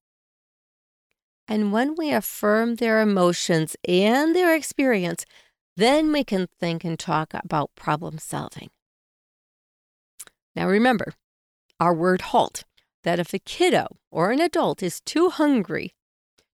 And 1.47 1.71
when 1.71 1.95
we 1.95 2.11
affirm 2.11 2.75
their 2.75 3.01
emotions 3.01 3.75
and 3.87 4.35
their 4.35 4.55
experience, 4.55 5.25
then 5.75 6.11
we 6.11 6.23
can 6.23 6.47
think 6.59 6.83
and 6.83 6.97
talk 6.97 7.33
about 7.33 7.71
problem 7.75 8.19
solving. 8.19 8.69
Now 10.55 10.67
remember, 10.67 11.13
our 11.79 11.93
word 11.93 12.21
halt 12.21 12.63
that 13.03 13.19
if 13.19 13.33
a 13.33 13.39
kiddo 13.39 13.97
or 14.11 14.31
an 14.31 14.41
adult 14.41 14.83
is 14.83 15.01
too 15.01 15.29
hungry, 15.29 15.93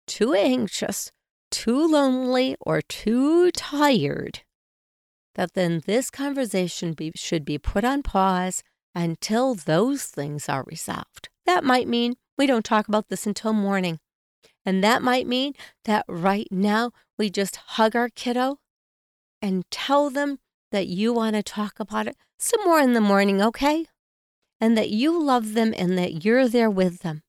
too 0.06 0.34
anxious, 0.34 1.12
too 1.50 1.88
lonely, 1.88 2.56
or 2.60 2.82
too 2.82 3.52
tired, 3.52 4.42
that 5.36 5.54
then 5.54 5.82
this 5.86 6.10
conversation 6.10 6.94
be, 6.94 7.12
should 7.16 7.46
be 7.46 7.58
put 7.58 7.84
on 7.84 8.04
pause 8.04 8.64
until 8.94 9.56
those 9.56 10.06
things 10.06 10.48
are 10.48 10.64
resolved. 10.64 11.30
That 11.46 11.64
might 11.64 11.88
mean 11.88 12.16
we 12.38 12.48
don't 12.48 12.66
talk 12.66 12.88
about 12.88 13.10
this 13.10 13.26
until 13.26 13.54
morning. 13.54 14.00
And 14.66 14.84
that 14.84 15.02
might 15.02 15.28
mean 15.28 15.54
that 15.84 16.06
right 16.08 16.48
now 16.50 16.92
we 17.18 17.30
just 17.30 17.56
hug 17.56 17.96
our 17.96 18.10
kiddo 18.10 18.58
and 19.42 19.70
tell 19.70 20.10
them 20.10 20.40
that 20.72 20.88
you 20.88 21.14
want 21.14 21.36
to 21.36 21.44
talk 21.44 21.80
about 21.80 22.08
it 22.08 22.18
some 22.38 22.64
more 22.64 22.80
in 22.80 22.94
the 22.94 23.02
morning, 23.02 23.42
okay? 23.42 23.86
And 24.60 24.78
that 24.78 24.90
you 24.90 25.22
love 25.22 25.54
them 25.54 25.74
and 25.78 25.98
that 25.98 26.26
you're 26.26 26.48
there 26.48 26.70
with 26.70 27.00
them. 27.00 27.24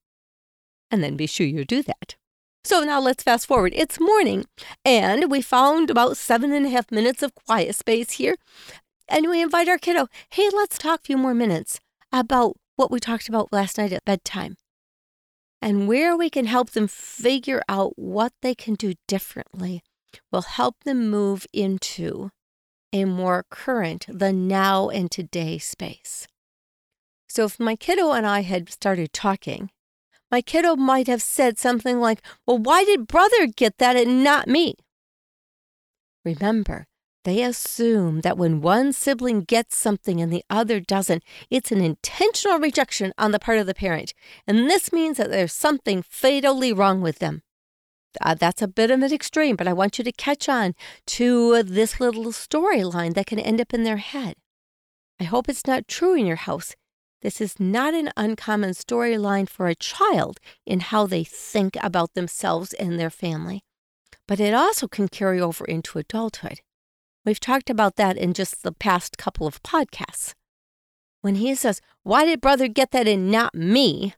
And 0.89 1.03
then 1.03 1.15
be 1.15 1.27
sure 1.27 1.45
you 1.45 1.65
do 1.65 1.83
that. 1.83 2.15
So 2.63 2.83
now 2.83 2.99
let's 2.99 3.23
fast 3.23 3.47
forward. 3.47 3.73
It's 3.75 3.99
morning, 3.99 4.45
and 4.83 5.31
we 5.31 5.41
found 5.41 5.89
about 5.89 6.17
seven 6.17 6.51
and 6.51 6.65
a 6.65 6.69
half 6.69 6.91
minutes 6.91 7.23
of 7.23 7.33
quiet 7.33 7.75
space 7.75 8.11
here. 8.11 8.35
And 9.07 9.29
we 9.29 9.41
invite 9.41 9.69
our 9.69 9.77
kiddo, 9.77 10.07
hey, 10.31 10.49
let's 10.53 10.77
talk 10.77 10.99
a 10.99 11.03
few 11.03 11.17
more 11.17 11.33
minutes 11.33 11.79
about 12.11 12.57
what 12.75 12.91
we 12.91 12.99
talked 12.99 13.29
about 13.29 13.53
last 13.53 13.77
night 13.77 13.93
at 13.93 14.03
bedtime 14.03 14.57
and 15.61 15.87
where 15.87 16.15
we 16.15 16.29
can 16.29 16.45
help 16.45 16.71
them 16.71 16.87
figure 16.87 17.61
out 17.67 17.93
what 17.97 18.33
they 18.41 18.53
can 18.53 18.75
do 18.75 18.93
differently 19.07 19.81
will 20.31 20.43
help 20.43 20.83
them 20.83 21.09
move 21.09 21.45
into 21.53 22.29
a 22.93 23.05
more 23.05 23.45
current, 23.49 24.05
the 24.09 24.31
now 24.33 24.89
and 24.89 25.11
today 25.11 25.57
space. 25.57 26.27
So 27.27 27.45
if 27.45 27.59
my 27.59 27.75
kiddo 27.75 28.11
and 28.11 28.25
I 28.25 28.41
had 28.41 28.69
started 28.69 29.13
talking, 29.13 29.69
my 30.31 30.41
kiddo 30.41 30.75
might 30.75 31.07
have 31.07 31.21
said 31.21 31.57
something 31.57 31.99
like, 31.99 32.21
Well, 32.45 32.57
why 32.57 32.83
did 32.83 33.07
brother 33.07 33.47
get 33.47 33.77
that 33.77 33.95
and 33.95 34.23
not 34.23 34.47
me? 34.47 34.75
Remember, 36.25 36.87
they 37.23 37.43
assume 37.43 38.21
that 38.21 38.37
when 38.37 38.61
one 38.61 38.93
sibling 38.93 39.41
gets 39.41 39.77
something 39.77 40.21
and 40.21 40.31
the 40.31 40.43
other 40.49 40.79
doesn't, 40.79 41.23
it's 41.49 41.71
an 41.71 41.81
intentional 41.81 42.59
rejection 42.59 43.13
on 43.17 43.31
the 43.31 43.39
part 43.39 43.59
of 43.59 43.67
the 43.67 43.73
parent. 43.73 44.13
And 44.45 44.69
this 44.69 44.93
means 44.93 45.17
that 45.17 45.29
there's 45.29 45.53
something 45.53 46.01
fatally 46.01 46.73
wrong 46.73 47.01
with 47.01 47.19
them. 47.19 47.43
Uh, 48.21 48.33
that's 48.33 48.61
a 48.61 48.67
bit 48.67 48.91
of 48.91 49.01
an 49.01 49.13
extreme, 49.13 49.55
but 49.55 49.67
I 49.67 49.73
want 49.73 49.97
you 49.97 50.03
to 50.03 50.11
catch 50.11 50.49
on 50.49 50.73
to 51.07 51.63
this 51.63 51.99
little 51.99 52.25
storyline 52.25 53.13
that 53.13 53.27
can 53.27 53.39
end 53.39 53.61
up 53.61 53.73
in 53.73 53.83
their 53.83 53.97
head. 53.97 54.35
I 55.19 55.23
hope 55.23 55.49
it's 55.49 55.67
not 55.67 55.87
true 55.87 56.13
in 56.15 56.25
your 56.25 56.37
house. 56.37 56.75
This 57.21 57.41
is 57.41 57.59
not 57.59 57.93
an 57.93 58.11
uncommon 58.15 58.71
storyline 58.71 59.49
for 59.49 59.67
a 59.67 59.75
child 59.75 60.39
in 60.65 60.79
how 60.81 61.07
they 61.07 61.23
think 61.23 61.75
about 61.81 62.13
themselves 62.13 62.73
and 62.73 62.99
their 62.99 63.09
family, 63.09 63.63
but 64.27 64.39
it 64.39 64.53
also 64.53 64.87
can 64.87 65.07
carry 65.07 65.41
over 65.41 65.65
into 65.65 65.97
adulthood. 65.97 66.61
We've 67.25 67.39
talked 67.39 67.69
about 67.69 67.95
that 67.95 68.17
in 68.17 68.33
just 68.33 68.63
the 68.63 68.71
past 68.71 69.17
couple 69.17 69.47
of 69.47 69.63
podcasts. 69.63 70.33
When 71.21 71.35
he 71.35 71.55
says, 71.55 71.81
Why 72.03 72.25
did 72.25 72.39
brother 72.39 72.67
get 72.67 72.91
that 72.91 73.07
and 73.07 73.31
not 73.31 73.55
me? 73.55 74.13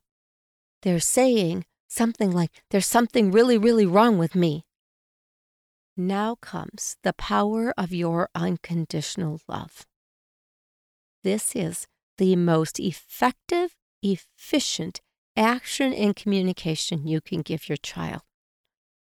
They're 0.82 1.00
saying 1.00 1.66
something 1.90 2.32
like, 2.32 2.52
There's 2.70 2.86
something 2.86 3.32
really, 3.32 3.58
really 3.58 3.86
wrong 3.86 4.18
with 4.18 4.36
me. 4.36 4.64
Now 5.98 6.36
comes 6.36 6.96
the 7.04 7.14
power 7.14 7.74
of 7.78 7.92
your 7.92 8.30
unconditional 8.34 9.42
love. 9.50 9.86
This 11.24 11.56
is 11.56 11.88
the 12.18 12.38
most 12.38 12.80
effective, 12.80 13.76
efficient 14.02 15.02
action 15.36 15.94
and 15.94 16.16
communication 16.16 17.06
you 17.06 17.20
can 17.20 17.42
give 17.42 17.68
your 17.68 17.78
child. 17.78 18.22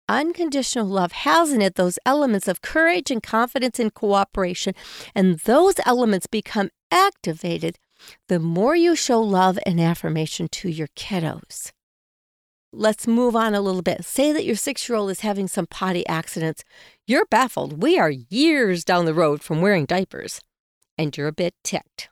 Unconditional 0.08 0.86
love 0.86 1.12
has 1.12 1.52
in 1.52 1.60
it 1.60 1.74
those 1.74 1.98
elements 2.06 2.48
of 2.48 2.62
courage 2.62 3.10
and 3.10 3.22
confidence 3.22 3.78
and 3.78 3.92
cooperation, 3.92 4.74
and 5.14 5.40
those 5.40 5.74
elements 5.84 6.26
become 6.26 6.70
activated 6.90 7.78
the 8.28 8.38
more 8.38 8.74
you 8.74 8.96
show 8.96 9.20
love 9.20 9.58
and 9.66 9.78
affirmation 9.78 10.48
to 10.48 10.70
your 10.70 10.88
kiddos. 10.96 11.72
Let's 12.72 13.06
move 13.06 13.34
on 13.34 13.54
a 13.54 13.62
little 13.62 13.80
bit. 13.80 14.04
Say 14.04 14.30
that 14.32 14.44
your 14.44 14.56
six 14.56 14.88
year 14.88 14.96
old 14.96 15.10
is 15.10 15.20
having 15.20 15.48
some 15.48 15.66
potty 15.66 16.06
accidents. 16.06 16.64
You're 17.06 17.24
baffled. 17.24 17.82
We 17.82 17.98
are 17.98 18.10
years 18.10 18.84
down 18.84 19.06
the 19.06 19.14
road 19.14 19.42
from 19.42 19.62
wearing 19.62 19.86
diapers, 19.86 20.42
and 20.98 21.16
you're 21.16 21.28
a 21.28 21.32
bit 21.32 21.54
ticked. 21.64 22.10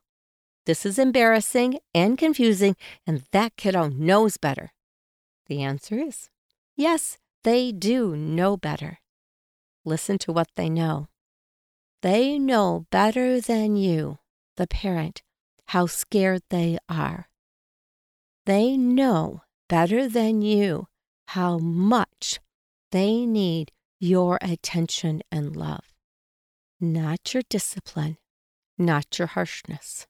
This 0.64 0.86
is 0.86 0.98
embarrassing 0.98 1.78
and 1.94 2.16
confusing, 2.16 2.74
and 3.06 3.22
that 3.32 3.56
kiddo 3.56 3.88
knows 3.88 4.38
better. 4.38 4.72
The 5.46 5.62
answer 5.62 5.96
is 5.98 6.30
yes, 6.74 7.18
they 7.44 7.70
do 7.70 8.16
know 8.16 8.56
better. 8.56 8.98
Listen 9.84 10.16
to 10.18 10.32
what 10.32 10.48
they 10.56 10.70
know. 10.70 11.08
They 12.00 12.38
know 12.38 12.86
better 12.90 13.42
than 13.42 13.76
you, 13.76 14.18
the 14.56 14.66
parent, 14.66 15.22
how 15.66 15.86
scared 15.86 16.42
they 16.48 16.78
are. 16.88 17.28
They 18.46 18.76
know 18.76 19.42
better 19.68 20.08
than 20.08 20.42
you 20.42 20.88
how 21.28 21.58
much 21.58 22.40
they 22.92 23.26
need 23.26 23.72
your 23.98 24.38
attention 24.40 25.22
and 25.30 25.56
love, 25.56 25.94
not 26.80 27.34
your 27.34 27.42
discipline, 27.48 28.18
not 28.78 29.18
your 29.18 29.28
harshness 29.28 30.06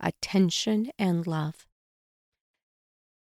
attention, 0.00 0.90
and 0.98 1.26
love. 1.26 1.66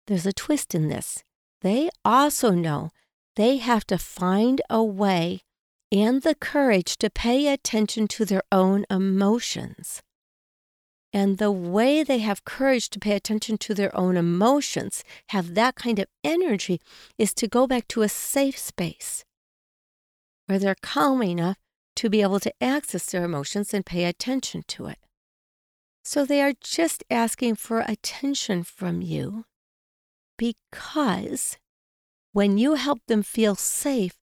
There's 0.06 0.26
a 0.26 0.32
twist 0.32 0.74
in 0.74 0.88
this. 0.88 1.22
They 1.60 1.90
also 2.04 2.50
know 2.50 2.90
they 3.36 3.58
have 3.58 3.86
to 3.86 3.98
find 3.98 4.60
a 4.68 4.82
way 4.82 5.42
and 5.90 6.22
the 6.22 6.34
courage 6.34 6.96
to 6.98 7.10
pay 7.10 7.52
attention 7.52 8.08
to 8.08 8.24
their 8.24 8.42
own 8.50 8.84
emotions. 8.90 10.02
And 11.12 11.36
the 11.36 11.50
way 11.50 12.02
they 12.02 12.18
have 12.18 12.44
courage 12.44 12.88
to 12.90 12.98
pay 12.98 13.12
attention 13.12 13.58
to 13.58 13.74
their 13.74 13.94
own 13.96 14.16
emotions, 14.16 15.04
have 15.28 15.54
that 15.54 15.74
kind 15.74 15.98
of 15.98 16.06
energy, 16.24 16.80
is 17.18 17.34
to 17.34 17.46
go 17.46 17.66
back 17.66 17.86
to 17.88 18.02
a 18.02 18.08
safe 18.08 18.56
space 18.56 19.24
where 20.46 20.58
they're 20.58 20.76
calm 20.82 21.22
enough 21.22 21.58
to 21.96 22.08
be 22.08 22.22
able 22.22 22.40
to 22.40 22.52
access 22.62 23.10
their 23.10 23.24
emotions 23.24 23.74
and 23.74 23.84
pay 23.84 24.04
attention 24.04 24.64
to 24.68 24.86
it. 24.86 24.98
So 26.04 26.24
they 26.24 26.40
are 26.40 26.54
just 26.60 27.04
asking 27.10 27.56
for 27.56 27.80
attention 27.80 28.64
from 28.64 29.02
you 29.02 29.44
because 30.36 31.58
when 32.32 32.58
you 32.58 32.74
help 32.74 33.00
them 33.06 33.22
feel 33.22 33.54
safe, 33.54 34.14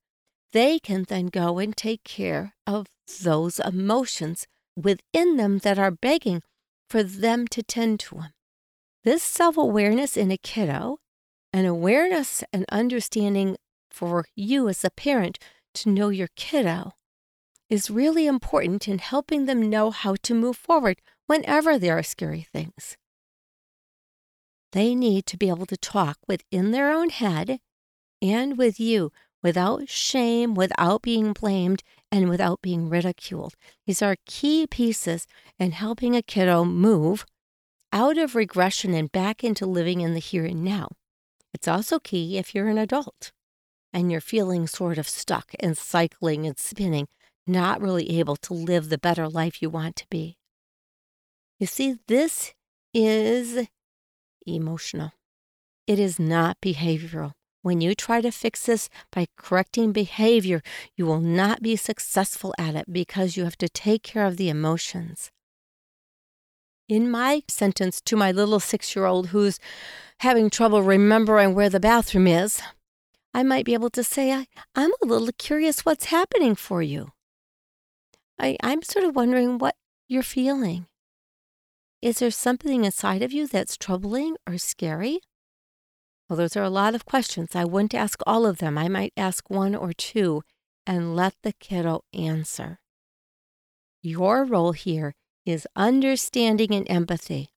they 0.52 0.78
can 0.78 1.04
then 1.09 1.26
go 1.26 1.59
and 1.59 1.76
take 1.76 2.02
care 2.04 2.54
of 2.66 2.88
those 3.23 3.61
emotions 3.61 4.47
within 4.76 5.37
them 5.37 5.59
that 5.59 5.78
are 5.78 5.90
begging 5.90 6.42
for 6.90 7.04
them 7.04 7.47
to 7.47 7.62
tend 7.62 8.00
to 8.00 8.16
them. 8.16 8.32
This 9.04 9.23
self 9.23 9.56
awareness 9.56 10.16
in 10.16 10.30
a 10.30 10.37
kiddo, 10.37 10.99
an 11.52 11.64
awareness 11.64 12.44
and 12.52 12.66
understanding 12.70 13.56
for 13.90 14.26
you 14.35 14.68
as 14.68 14.85
a 14.85 14.90
parent 14.90 15.38
to 15.75 15.88
know 15.88 16.09
your 16.09 16.28
kiddo, 16.35 16.92
is 17.70 17.90
really 17.90 18.26
important 18.26 18.88
in 18.88 18.99
helping 18.99 19.47
them 19.47 19.70
know 19.70 19.90
how 19.90 20.16
to 20.25 20.35
move 20.35 20.56
forward 20.56 21.00
whenever 21.26 21.78
there 21.78 21.97
are 21.97 22.02
scary 22.02 22.47
things. 22.52 22.97
They 24.73 24.94
need 24.94 25.26
to 25.26 25.37
be 25.37 25.49
able 25.49 25.66
to 25.66 25.76
talk 25.76 26.18
within 26.26 26.73
their 26.73 26.90
own 26.92 27.11
head 27.11 27.61
and 28.20 28.59
with 28.59 28.78
you 28.78 29.12
without 29.42 29.88
shame, 29.88 30.55
without 30.55 31.03
being 31.03 31.33
blamed, 31.33 31.83
and 32.12 32.29
without 32.29 32.61
being 32.62 32.88
ridiculed. 32.88 33.55
These 33.87 34.03
are 34.03 34.16
key 34.27 34.66
pieces 34.66 35.27
in 35.59 35.73
helping 35.73 36.16
a 36.16 36.23
kiddo 36.23 36.64
move 36.64 37.25
out 37.92 38.18
of 38.18 38.35
regression 38.35 38.94
and 38.94 39.11
back 39.11 39.42
into 39.44 39.66
living 39.66 40.01
in 40.01 40.14
the 40.14 40.20
here 40.20 40.44
and 40.44 40.64
now. 40.64 40.90
It's 41.53 41.68
also 41.68 41.99
key 41.99 42.38
if 42.38 42.55
you're 42.55 42.68
an 42.68 42.79
adult 42.79 43.33
and 43.92 44.11
you're 44.11 44.20
feeling 44.20 44.66
sort 44.66 44.99
of 44.99 45.09
stuck 45.09 45.53
and 45.59 45.77
cycling 45.77 46.46
and 46.46 46.59
spinning, 46.59 47.09
not 47.46 47.81
really 47.81 48.18
able 48.18 48.37
to 48.37 48.55
live 48.55 48.88
the 48.88 48.99
better 48.99 49.29
life 49.29 49.61
you 49.61 49.70
want 49.70 49.96
to 49.96 50.07
be. 50.11 50.37
You 51.59 51.66
see, 51.66 51.96
this 52.07 52.55
is 52.94 53.66
emotional. 54.46 55.12
It 55.87 55.99
is 55.99 56.18
not 56.18 56.61
behavioral. 56.61 57.33
When 57.62 57.81
you 57.81 57.94
try 57.94 58.23
to 58.23 58.31
fix 58.31 58.64
this 58.64 58.88
by 59.12 59.27
correcting 59.37 59.92
behavior, 59.92 60.62
you 60.96 61.05
will 61.05 61.20
not 61.20 61.62
be 61.62 61.77
successful 61.77 62.55
at 62.57 62.75
it 62.75 62.90
because 62.90 63.37
you 63.37 63.44
have 63.44 63.59
to 63.59 63.68
take 63.68 64.03
care 64.03 64.25
of 64.25 64.38
the 64.38 64.49
emotions. 64.49 65.31
In 66.88 67.11
my 67.11 67.42
sentence 67.49 68.01
to 68.01 68.16
my 68.16 68.33
little 68.33 68.61
six 68.61 68.96
year 68.96 69.05
old 69.05 69.29
who's 69.29 69.59
having 70.20 70.51
trouble 70.51 70.83
remembering 70.83 71.55
where 71.55 71.68
the 71.68 71.79
bathroom 71.81 72.27
is, 72.27 72.62
I 73.33 73.42
might 73.42 73.64
be 73.64 73.75
able 73.75 73.90
to 73.90 74.03
say, 74.03 74.33
I, 74.33 74.46
am 74.75 74.92
a 75.03 75.07
little 75.07 75.31
curious 75.38 75.85
what's 75.85 76.07
happening 76.07 76.55
for 76.57 76.83
you. 76.83 77.12
I, 78.38 78.57
I'm 78.62 78.83
sort 78.83 79.05
of 79.05 79.14
wondering 79.14 79.59
what 79.59 79.77
you're 80.09 80.23
feeling. 80.23 80.87
Is 82.03 82.18
there 82.18 82.31
something 82.31 82.85
inside 82.85 83.23
of 83.23 83.33
you 83.33 83.46
that's 83.46 83.77
troubling 83.77 84.37
or 84.49 84.57
scary? 84.57 85.20
Well, 86.31 86.37
those 86.37 86.57
are 86.57 86.62
a 86.62 86.71
lot 86.71 86.95
of 86.95 87.05
questions. 87.05 87.57
I 87.57 87.64
wouldn't 87.64 87.93
ask 87.93 88.21
all 88.25 88.47
of 88.47 88.59
them. 88.59 88.79
I 88.79 88.87
might 88.87 89.12
ask 89.16 89.51
one 89.51 89.75
or 89.75 89.93
two 89.93 90.43
and 90.87 91.16
let 91.16 91.35
the 91.43 91.53
kiddo 91.53 92.05
answer. 92.14 92.79
Your 94.01 94.45
role 94.45 94.71
here 94.71 95.16
is 95.45 95.66
understanding 95.75 96.73
and 96.73 96.88
empathy, 96.88 97.49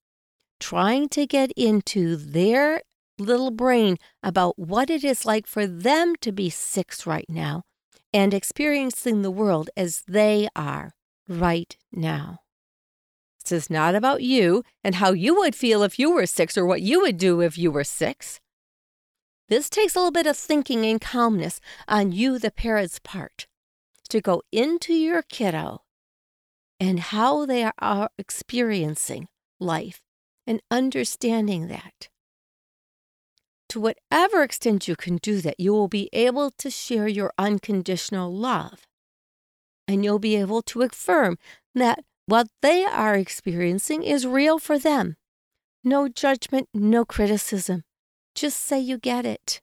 trying 0.60 1.08
to 1.10 1.28
get 1.28 1.52
into 1.52 2.16
their 2.16 2.82
little 3.20 3.52
brain 3.52 3.98
about 4.24 4.58
what 4.58 4.90
it 4.90 5.04
is 5.04 5.24
like 5.24 5.46
for 5.46 5.68
them 5.68 6.16
to 6.22 6.32
be 6.32 6.50
six 6.50 7.06
right 7.06 7.30
now 7.30 7.62
and 8.12 8.34
experiencing 8.34 9.22
the 9.22 9.30
world 9.30 9.70
as 9.78 10.02
they 10.08 10.50
are 10.56 10.96
right 11.30 11.78
now. 11.92 12.40
This 13.44 13.52
is 13.52 13.70
not 13.70 13.94
about 13.94 14.24
you 14.24 14.64
and 14.84 14.96
how 14.96 15.12
you 15.12 15.36
would 15.36 15.54
feel 15.54 15.84
if 15.84 16.00
you 16.00 16.12
were 16.12 16.26
six 16.26 16.58
or 16.58 16.66
what 16.66 16.82
you 16.82 17.02
would 17.02 17.20
do 17.20 17.40
if 17.40 17.56
you 17.56 17.70
were 17.70 17.84
six. 17.84 18.40
This 19.54 19.70
takes 19.70 19.96
a 19.96 20.00
little 20.00 20.12
bit 20.12 20.26
of 20.26 20.36
thinking 20.36 20.84
and 20.84 21.00
calmness 21.00 21.62
on 21.88 22.12
you, 22.12 22.40
the 22.40 22.50
parent's 22.50 22.98
part, 22.98 23.46
to 24.10 24.20
go 24.20 24.42
into 24.52 24.96
your 24.96 25.22
kiddo 25.22 25.84
and 26.80 27.00
how 27.00 27.46
they 27.46 27.70
are 27.78 28.10
experiencing 28.18 29.28
life 29.60 30.02
and 30.48 30.60
understanding 30.72 31.68
that. 31.68 32.10
To 33.70 33.80
whatever 33.80 34.42
extent 34.42 34.88
you 34.88 34.96
can 34.96 35.18
do 35.18 35.40
that, 35.42 35.60
you 35.60 35.72
will 35.72 35.88
be 35.88 36.10
able 36.14 36.50
to 36.58 36.72
share 36.72 37.08
your 37.08 37.32
unconditional 37.38 38.34
love. 38.34 38.88
And 39.88 40.04
you'll 40.04 40.18
be 40.18 40.36
able 40.36 40.64
to 40.64 40.82
affirm 40.82 41.38
that 41.76 42.04
what 42.26 42.48
they 42.64 42.86
are 42.86 43.14
experiencing 43.14 44.02
is 44.02 44.26
real 44.26 44.58
for 44.58 44.80
them. 44.80 45.16
No 45.84 46.08
judgment, 46.08 46.70
no 46.74 47.06
criticism. 47.06 47.84
Just 48.36 48.60
say 48.60 48.80
you 48.80 48.98
get 48.98 49.26
it. 49.26 49.62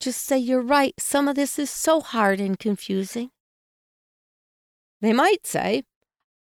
Just 0.00 0.22
say 0.22 0.38
you're 0.38 0.60
right. 0.60 0.94
Some 0.98 1.28
of 1.28 1.36
this 1.36 1.58
is 1.58 1.70
so 1.70 2.00
hard 2.00 2.40
and 2.40 2.58
confusing. 2.58 3.30
They 5.00 5.12
might 5.12 5.46
say, 5.46 5.84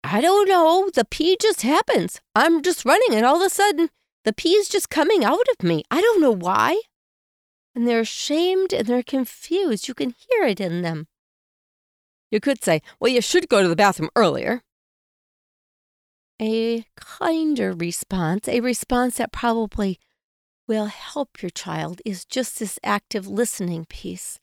I 0.03 0.21
don't 0.21 0.47
know. 0.47 0.89
The 0.93 1.05
pee 1.05 1.37
just 1.39 1.61
happens. 1.61 2.19
I'm 2.35 2.61
just 2.61 2.85
running, 2.85 3.13
and 3.13 3.25
all 3.25 3.37
of 3.37 3.45
a 3.45 3.49
sudden, 3.49 3.89
the 4.25 4.33
pee 4.33 4.53
is 4.53 4.69
just 4.69 4.89
coming 4.89 5.23
out 5.23 5.47
of 5.51 5.63
me. 5.65 5.83
I 5.89 6.01
don't 6.01 6.21
know 6.21 6.31
why. 6.31 6.81
And 7.75 7.87
they're 7.87 8.01
ashamed 8.01 8.73
and 8.73 8.87
they're 8.87 9.03
confused. 9.03 9.87
You 9.87 9.93
can 9.93 10.13
hear 10.29 10.45
it 10.45 10.59
in 10.59 10.81
them. 10.81 11.07
You 12.29 12.39
could 12.39 12.63
say, 12.63 12.81
Well, 12.99 13.11
you 13.11 13.21
should 13.21 13.49
go 13.49 13.61
to 13.61 13.67
the 13.67 13.75
bathroom 13.75 14.09
earlier 14.15 14.61
a 16.41 16.85
kinder 16.95 17.71
response, 17.71 18.47
a 18.47 18.59
response 18.59 19.17
that 19.17 19.31
probably 19.31 19.99
will 20.67 20.85
help 20.85 21.41
your 21.41 21.49
child, 21.49 22.01
is 22.05 22.25
just 22.25 22.59
this 22.59 22.79
active 22.83 23.27
listening 23.27 23.85
piece 23.85 24.39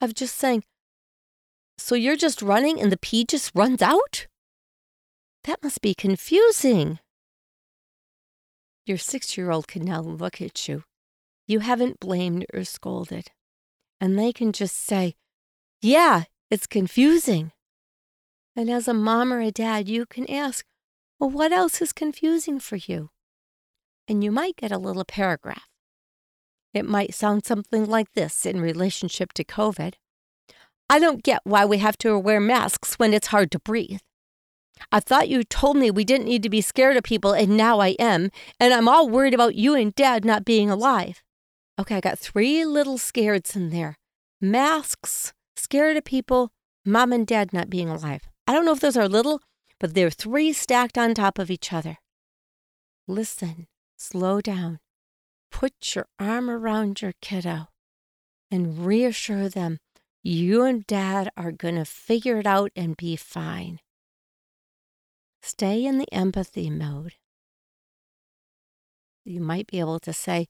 of 0.00 0.14
just 0.14 0.36
saying, 0.36 0.64
So 1.78 1.94
you're 1.94 2.16
just 2.16 2.42
running 2.42 2.80
and 2.80 2.92
the 2.92 2.98
pee 2.98 3.24
just 3.24 3.52
runs 3.54 3.82
out? 3.82 4.26
That 5.44 5.62
must 5.62 5.80
be 5.80 5.94
confusing. 5.94 6.98
Your 8.86 8.98
six 8.98 9.36
year 9.36 9.50
old 9.50 9.68
can 9.68 9.84
now 9.84 10.00
look 10.00 10.40
at 10.40 10.68
you. 10.68 10.84
You 11.46 11.60
haven't 11.60 12.00
blamed 12.00 12.46
or 12.52 12.64
scolded. 12.64 13.30
And 14.00 14.18
they 14.18 14.32
can 14.32 14.52
just 14.52 14.76
say, 14.76 15.14
Yeah, 15.80 16.24
it's 16.50 16.66
confusing. 16.66 17.52
And 18.54 18.70
as 18.70 18.88
a 18.88 18.94
mom 18.94 19.32
or 19.32 19.40
a 19.40 19.50
dad, 19.50 19.88
you 19.88 20.04
can 20.06 20.30
ask, 20.30 20.64
Well, 21.18 21.30
what 21.30 21.52
else 21.52 21.80
is 21.80 21.92
confusing 21.92 22.60
for 22.60 22.76
you? 22.76 23.10
And 24.08 24.24
you 24.24 24.32
might 24.32 24.56
get 24.56 24.72
a 24.72 24.78
little 24.78 25.04
paragraph. 25.04 25.68
It 26.72 26.86
might 26.86 27.14
sound 27.14 27.44
something 27.44 27.84
like 27.86 28.12
this 28.14 28.46
in 28.46 28.60
relationship 28.60 29.32
to 29.34 29.44
COVID. 29.44 29.94
I 30.90 30.98
don't 30.98 31.22
get 31.22 31.42
why 31.44 31.64
we 31.66 31.78
have 31.78 31.98
to 31.98 32.18
wear 32.18 32.40
masks 32.40 32.94
when 32.94 33.12
it's 33.12 33.28
hard 33.28 33.50
to 33.52 33.58
breathe. 33.58 34.00
I 34.90 35.00
thought 35.00 35.28
you 35.28 35.44
told 35.44 35.76
me 35.76 35.90
we 35.90 36.04
didn't 36.04 36.26
need 36.26 36.42
to 36.44 36.48
be 36.48 36.60
scared 36.60 36.96
of 36.96 37.02
people, 37.02 37.32
and 37.32 37.56
now 37.56 37.80
I 37.80 37.88
am, 37.98 38.30
and 38.58 38.72
I'm 38.72 38.88
all 38.88 39.08
worried 39.08 39.34
about 39.34 39.54
you 39.54 39.74
and 39.74 39.94
Dad 39.94 40.24
not 40.24 40.44
being 40.44 40.70
alive. 40.70 41.22
Okay, 41.78 41.96
I 41.96 42.00
got 42.00 42.18
three 42.18 42.64
little 42.64 42.98
scareds 42.98 43.54
in 43.54 43.70
there 43.70 43.96
masks, 44.40 45.32
scared 45.56 45.96
of 45.96 46.04
people, 46.04 46.50
mom 46.84 47.12
and 47.12 47.26
dad 47.26 47.52
not 47.52 47.70
being 47.70 47.88
alive. 47.88 48.22
I 48.46 48.52
don't 48.52 48.64
know 48.64 48.72
if 48.72 48.80
those 48.80 48.96
are 48.96 49.08
little, 49.08 49.40
but 49.78 49.94
they're 49.94 50.10
three 50.10 50.52
stacked 50.52 50.96
on 50.96 51.14
top 51.14 51.38
of 51.38 51.50
each 51.50 51.72
other. 51.72 51.98
Listen, 53.06 53.66
slow 53.98 54.40
down. 54.40 54.78
Put 55.50 55.94
your 55.94 56.06
arm 56.18 56.48
around 56.48 57.02
your 57.02 57.14
kiddo 57.20 57.68
and 58.50 58.86
reassure 58.86 59.48
them 59.48 59.78
you 60.22 60.64
and 60.64 60.86
dad 60.86 61.30
are 61.36 61.52
going 61.52 61.76
to 61.76 61.84
figure 61.84 62.38
it 62.38 62.46
out 62.46 62.70
and 62.74 62.96
be 62.96 63.16
fine. 63.16 63.80
Stay 65.42 65.84
in 65.84 65.98
the 65.98 66.12
empathy 66.12 66.68
mode. 66.68 67.14
You 69.24 69.40
might 69.40 69.66
be 69.66 69.78
able 69.80 70.00
to 70.00 70.12
say, 70.12 70.48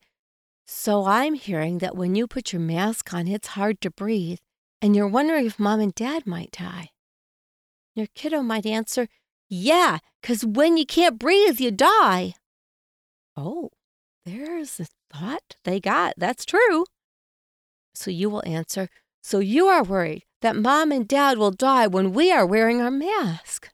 So 0.66 1.06
I'm 1.06 1.34
hearing 1.34 1.78
that 1.78 1.96
when 1.96 2.14
you 2.14 2.26
put 2.26 2.52
your 2.52 2.60
mask 2.60 3.12
on, 3.12 3.28
it's 3.28 3.48
hard 3.48 3.80
to 3.82 3.90
breathe, 3.90 4.38
and 4.80 4.96
you're 4.96 5.08
wondering 5.08 5.46
if 5.46 5.58
mom 5.58 5.80
and 5.80 5.94
dad 5.94 6.26
might 6.26 6.52
die. 6.52 6.90
Your 7.94 8.06
kiddo 8.14 8.42
might 8.42 8.66
answer, 8.66 9.08
Yeah, 9.48 9.98
because 10.22 10.44
when 10.44 10.76
you 10.76 10.86
can't 10.86 11.18
breathe, 11.18 11.60
you 11.60 11.70
die. 11.70 12.34
Oh, 13.40 13.70
there's 14.26 14.80
a 14.80 14.86
thought 15.12 15.54
they 15.64 15.78
got. 15.78 16.14
That's 16.16 16.44
true. 16.44 16.84
So 17.94 18.10
you 18.10 18.28
will 18.28 18.42
answer, 18.44 18.88
So 19.22 19.38
you 19.38 19.68
are 19.68 19.84
worried 19.84 20.24
that 20.42 20.56
mom 20.56 20.90
and 20.90 21.06
dad 21.06 21.38
will 21.38 21.52
die 21.52 21.86
when 21.86 22.12
we 22.12 22.32
are 22.32 22.44
wearing 22.44 22.82
our 22.82 22.90
mask. 22.90 23.70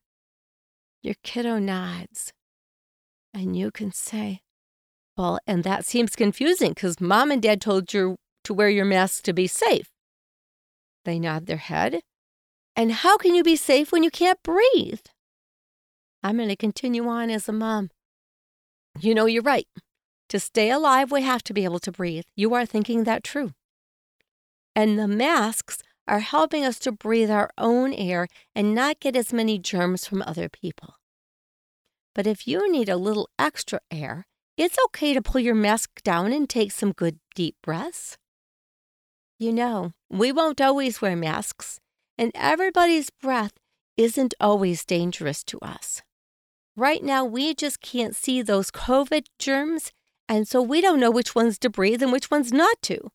Your 1.03 1.14
kiddo 1.22 1.59
nods. 1.59 2.35
And 3.33 3.57
you 3.57 3.70
can 3.70 3.90
say, 3.90 4.40
Well, 5.16 5.38
and 5.46 5.64
that 5.64 5.87
seems 5.87 6.14
confusing 6.14 6.72
because 6.72 7.00
mom 7.00 7.31
and 7.31 7.40
dad 7.40 7.62
told 7.62 7.94
you 7.94 8.16
to 8.44 8.53
wear 8.53 8.68
your 8.68 8.85
mask 8.85 9.22
to 9.24 9.33
be 9.33 9.46
safe. 9.46 9.88
They 11.07 11.18
nod 11.18 11.46
their 11.46 11.57
head. 11.57 12.00
And 12.77 12.92
how 12.92 13.16
can 13.16 13.35
you 13.35 13.42
be 13.42 13.57
safe 13.57 13.92
when 13.92 14.03
you 14.03 14.11
can't 14.11 14.42
breathe? 14.42 15.00
I'm 16.22 16.37
going 16.37 16.50
to 16.50 16.57
continue 16.57 17.09
on 17.09 17.31
as 17.31 17.48
a 17.48 17.53
mom. 17.53 17.88
You 19.01 19.15
know, 19.15 19.27
you're 19.27 19.43
right. 19.43 19.67
To 20.31 20.41
stay 20.41 20.71
alive, 20.71 21.13
we 21.13 21.23
have 21.23 21.43
to 21.45 21.53
be 21.53 21.65
able 21.65 21.81
to 21.81 21.93
breathe. 21.93 22.25
You 22.37 22.55
are 22.55 22.67
thinking 22.67 23.05
that 23.05 23.25
true. 23.25 23.53
And 24.75 24.99
the 24.99 25.09
masks 25.09 25.83
are 26.07 26.21
helping 26.21 26.65
us 26.65 26.79
to 26.81 26.93
breathe 26.93 27.31
our 27.31 27.51
own 27.59 27.93
air 27.93 28.29
and 28.55 28.75
not 28.75 29.01
get 29.01 29.17
as 29.17 29.33
many 29.33 29.59
germs 29.59 30.07
from 30.07 30.23
other 30.23 30.49
people. 30.49 30.95
But 32.15 32.27
if 32.27 32.47
you 32.47 32.71
need 32.71 32.89
a 32.89 32.97
little 32.97 33.29
extra 33.39 33.81
air, 33.91 34.27
it's 34.57 34.79
okay 34.87 35.15
to 35.15 35.23
pull 35.23 35.41
your 35.41 35.55
mask 35.55 36.03
down 36.05 36.33
and 36.33 36.49
take 36.49 36.71
some 36.71 36.93
good 36.93 37.19
deep 37.35 37.57
breaths. 37.63 38.17
You 39.39 39.53
know, 39.53 39.93
we 40.09 40.31
won't 40.31 40.61
always 40.61 41.03
wear 41.03 41.17
masks, 41.17 41.81
and 42.17 42.31
everybody's 42.37 43.11
breath 43.11 43.53
isn't 43.97 44.35
always 44.39 44.85
dangerous 44.85 45.43
to 45.45 45.59
us. 45.61 46.03
Right 46.77 47.05
now, 47.05 47.25
we 47.25 47.55
just 47.55 47.81
can't 47.81 48.17
see 48.17 48.43
those 48.43 48.73
COVID 48.73 49.27
germs, 49.39 49.93
and 50.29 50.49
so 50.49 50.61
we 50.61 50.81
don't 50.81 50.99
know 50.99 51.11
which 51.11 51.35
ones 51.35 51.57
to 51.61 51.71
breathe 51.71 52.03
and 52.03 52.11
which 52.11 52.31
ones 52.31 52.53
not 52.53 52.83
to. 52.83 53.11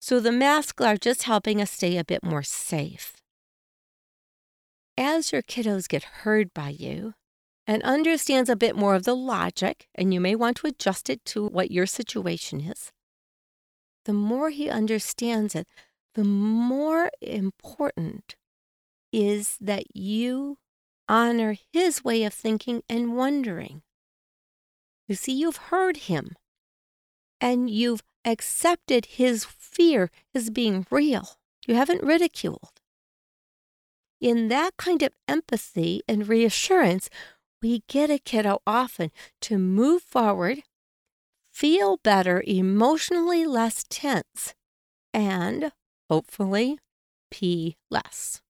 So 0.00 0.20
the 0.20 0.32
masks 0.32 0.84
are 0.84 0.96
just 0.96 1.22
helping 1.22 1.62
us 1.62 1.70
stay 1.70 1.96
a 1.96 2.04
bit 2.04 2.22
more 2.22 2.42
safe. 2.42 3.14
As 4.98 5.32
your 5.32 5.42
kiddos 5.42 5.88
get 5.88 6.02
heard 6.02 6.52
by 6.52 6.70
you 6.70 7.14
and 7.66 7.82
understands 7.84 8.50
a 8.50 8.56
bit 8.56 8.76
more 8.76 8.94
of 8.94 9.04
the 9.04 9.16
logic, 9.16 9.86
and 9.94 10.12
you 10.12 10.20
may 10.20 10.34
want 10.34 10.58
to 10.58 10.66
adjust 10.66 11.08
it 11.08 11.24
to 11.26 11.46
what 11.46 11.70
your 11.70 11.86
situation 11.86 12.60
is, 12.60 12.92
the 14.04 14.12
more 14.12 14.50
he 14.50 14.68
understands 14.68 15.54
it, 15.54 15.66
the 16.14 16.24
more 16.24 17.10
important 17.22 18.36
is 19.12 19.56
that 19.60 19.84
you 19.94 20.58
honor 21.10 21.56
his 21.72 22.04
way 22.04 22.22
of 22.22 22.32
thinking 22.32 22.82
and 22.88 23.16
wondering. 23.16 23.82
You 25.08 25.16
see, 25.16 25.32
you've 25.32 25.56
heard 25.56 25.96
him 26.08 26.36
and 27.40 27.68
you've 27.68 28.04
accepted 28.24 29.06
his 29.06 29.44
fear 29.44 30.10
as 30.34 30.50
being 30.50 30.86
real. 30.88 31.36
You 31.66 31.74
haven't 31.74 32.04
ridiculed. 32.04 32.80
In 34.20 34.48
that 34.48 34.76
kind 34.76 35.02
of 35.02 35.12
empathy 35.26 36.02
and 36.06 36.28
reassurance, 36.28 37.10
we 37.60 37.82
get 37.88 38.10
a 38.10 38.18
kiddo 38.18 38.60
often 38.66 39.10
to 39.40 39.58
move 39.58 40.02
forward, 40.02 40.62
feel 41.52 41.96
better, 41.96 42.42
emotionally 42.46 43.46
less 43.46 43.84
tense, 43.90 44.54
and 45.12 45.72
hopefully 46.08 46.78
pee 47.30 47.76
less. 47.90 48.42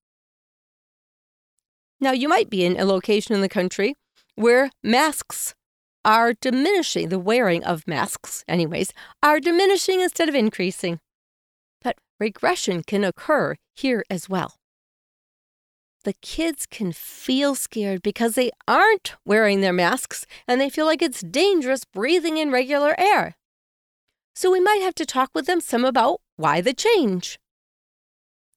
Now, 2.01 2.13
you 2.13 2.29
might 2.29 2.49
be 2.49 2.65
in 2.65 2.79
a 2.79 2.85
location 2.85 3.35
in 3.35 3.43
the 3.43 3.49
country 3.49 3.95
where 4.35 4.71
masks 4.83 5.55
are 6.05 6.33
diminishing, 6.33 7.11
the 7.11 7.19
wearing 7.19 7.63
of 7.63 7.87
masks, 7.87 8.43
anyways, 8.49 8.93
are 9.23 9.39
diminishing 9.39 10.01
instead 10.01 10.29
of 10.29 10.35
increasing. 10.35 10.99
But 11.83 11.99
regression 12.19 12.83
can 12.83 13.05
occur 13.05 13.57
here 13.75 14.05
as 14.09 14.29
well. 14.29 14.55
The 16.05 16.15
kids 16.23 16.65
can 16.65 16.93
feel 16.93 17.55
scared 17.55 18.01
because 18.01 18.35
they 18.35 18.51
aren't 18.67 19.15
wearing 19.27 19.61
their 19.61 19.73
masks 19.73 20.25
and 20.49 20.59
they 20.59 20.71
feel 20.71 20.87
like 20.87 21.03
it's 21.03 21.21
dangerous 21.21 21.85
breathing 21.85 22.39
in 22.39 22.51
regular 22.51 22.95
air. 22.99 23.37
So 24.35 24.51
we 24.51 24.61
might 24.61 24.81
have 24.81 24.95
to 24.95 25.05
talk 25.05 25.31
with 25.35 25.45
them 25.45 25.61
some 25.61 25.85
about 25.85 26.23
why 26.37 26.63
the 26.63 26.73
change. 26.73 27.39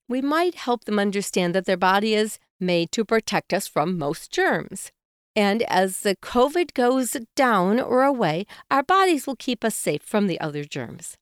We 0.08 0.22
might 0.22 0.56
help 0.56 0.86
them 0.86 1.00
understand 1.00 1.54
that 1.54 1.66
their 1.66 1.76
body 1.76 2.14
is 2.14 2.40
made 2.60 2.92
to 2.92 3.06
protect 3.06 3.54
us 3.54 3.68
from 3.68 3.98
most 3.98 4.32
germs. 4.32 4.92
And 5.36 5.64
as 5.64 6.02
the 6.02 6.16
COVID 6.16 6.74
goes 6.74 7.18
down 7.36 7.80
or 7.80 8.04
away, 8.04 8.46
our 8.70 8.84
bodies 8.84 9.26
will 9.26 9.36
keep 9.36 9.64
us 9.64 9.76
safe 9.76 10.04
from 10.04 10.28
the 10.28 10.40
other 10.40 10.64
germs. 10.64 11.18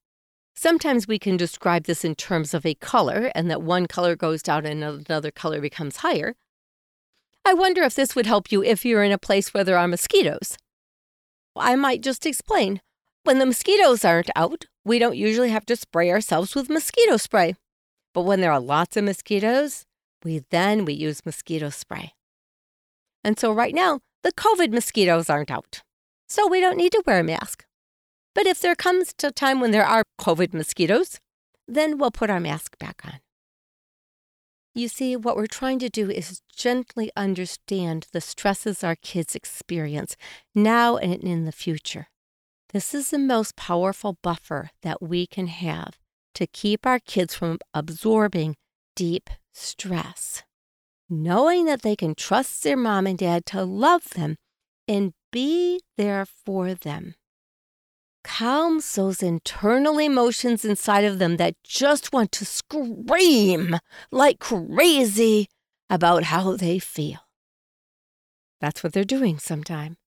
Sometimes 0.54 1.08
we 1.08 1.17
can 1.17 1.38
describe 1.38 1.86
this 1.86 2.04
in 2.04 2.15
terms 2.15 2.54
of 2.54 2.65
a 2.65 2.76
color 2.76 3.32
and 3.34 3.50
that 3.50 3.62
one 3.62 3.88
color 3.88 4.15
goes 4.15 4.44
down 4.44 4.65
and 4.65 4.84
another 4.84 5.32
color 5.32 5.62
becomes 5.62 5.98
higher. 5.98 6.36
I 7.46 7.54
wonder 7.54 7.82
if 7.84 7.96
this 7.96 8.15
would 8.15 8.26
help 8.26 8.52
you 8.52 8.63
if 8.63 8.86
you're 8.86 9.04
in 9.04 9.12
a 9.12 9.17
place 9.17 9.54
where 9.54 9.63
there 9.63 9.78
are 9.78 9.88
mosquitoes. 9.88 10.58
I 11.56 11.76
might 11.76 12.02
just 12.02 12.26
explain. 12.26 12.82
When 13.24 13.39
the 13.39 13.46
mosquitoes 13.46 14.06
aren't 14.06 14.30
out, 14.36 14.65
we 14.84 15.00
don't 15.00 15.17
usually 15.17 15.50
have 15.50 15.65
to 15.67 15.76
spray 15.76 16.12
ourselves 16.12 16.54
with 16.54 16.70
mosquito 16.70 17.17
spray. 17.17 17.56
But 18.13 18.24
when 18.24 18.41
there 18.41 18.52
are 18.52 18.60
lots 18.60 18.98
of 18.98 19.04
mosquitoes, 19.04 19.86
we 20.24 20.44
then 20.50 20.86
we 20.86 20.94
use 20.94 21.26
mosquito 21.26 21.70
spray. 21.70 22.14
And 23.24 23.40
so 23.40 23.52
right 23.52 23.74
now, 23.74 24.00
the 24.24 24.32
COVID 24.32 24.72
mosquitoes 24.72 25.30
aren't 25.30 25.52
out. 25.52 25.82
So 26.28 26.48
we 26.48 26.60
don't 26.60 26.78
need 26.78 26.92
to 26.94 27.04
wear 27.06 27.20
a 27.20 27.24
mask. 27.24 27.66
But 28.34 28.48
if 28.48 28.62
there 28.62 28.76
comes 28.76 29.14
a 29.24 29.32
time 29.32 29.60
when 29.60 29.72
there 29.72 29.86
are 29.86 30.04
COVID 30.20 30.54
mosquitoes, 30.54 31.20
then 31.68 31.98
we'll 31.98 32.12
put 32.12 32.30
our 32.30 32.40
mask 32.40 32.78
back 32.78 33.02
on. 33.04 33.20
You 34.74 34.88
see, 34.88 35.18
what 35.18 35.36
we're 35.36 35.48
trying 35.48 35.80
to 35.80 35.90
do 35.90 36.10
is 36.10 36.42
gently 36.56 37.12
understand 37.18 38.08
the 38.14 38.22
stresses 38.22 38.84
our 38.84 38.96
kids 38.96 39.36
experience 39.36 40.16
now 40.56 40.96
and 40.96 41.22
in 41.22 41.44
the 41.44 41.52
future. 41.52 42.08
This 42.72 42.94
is 42.94 43.10
the 43.10 43.20
most 43.20 43.58
powerful 43.58 44.18
buffer 44.22 44.70
that 44.82 45.02
we 45.02 45.28
can 45.28 45.48
have 45.48 46.00
to 46.36 46.48
keep 46.48 46.86
our 46.86 47.00
kids 47.00 47.36
from 47.36 47.60
absorbing 47.74 48.56
deep 48.96 49.30
stress 49.52 50.44
knowing 51.12 51.66
that 51.66 51.82
they 51.82 51.96
can 51.96 52.16
trust 52.16 52.64
their 52.64 52.78
mom 52.78 53.06
and 53.06 53.20
dad 53.20 53.46
to 53.46 53.64
love 53.64 54.12
them 54.12 54.38
and 54.88 55.14
be 55.32 55.82
there 55.98 56.26
for 56.26 56.74
them. 56.74 57.16
Calms 58.24 58.96
those 58.96 59.22
internal 59.22 60.00
emotions 60.00 60.64
inside 60.64 61.04
of 61.04 61.20
them 61.20 61.38
that 61.38 61.56
just 61.64 62.14
want 62.14 62.32
to 62.32 62.46
scream 62.46 63.78
like 64.12 64.40
crazy 64.40 65.48
about 65.90 66.24
how 66.24 66.56
they 66.56 66.80
feel. 66.80 67.20
That's 68.62 68.84
what 68.84 68.94
they're 68.94 69.04
doing 69.04 69.38
sometimes. 69.38 69.98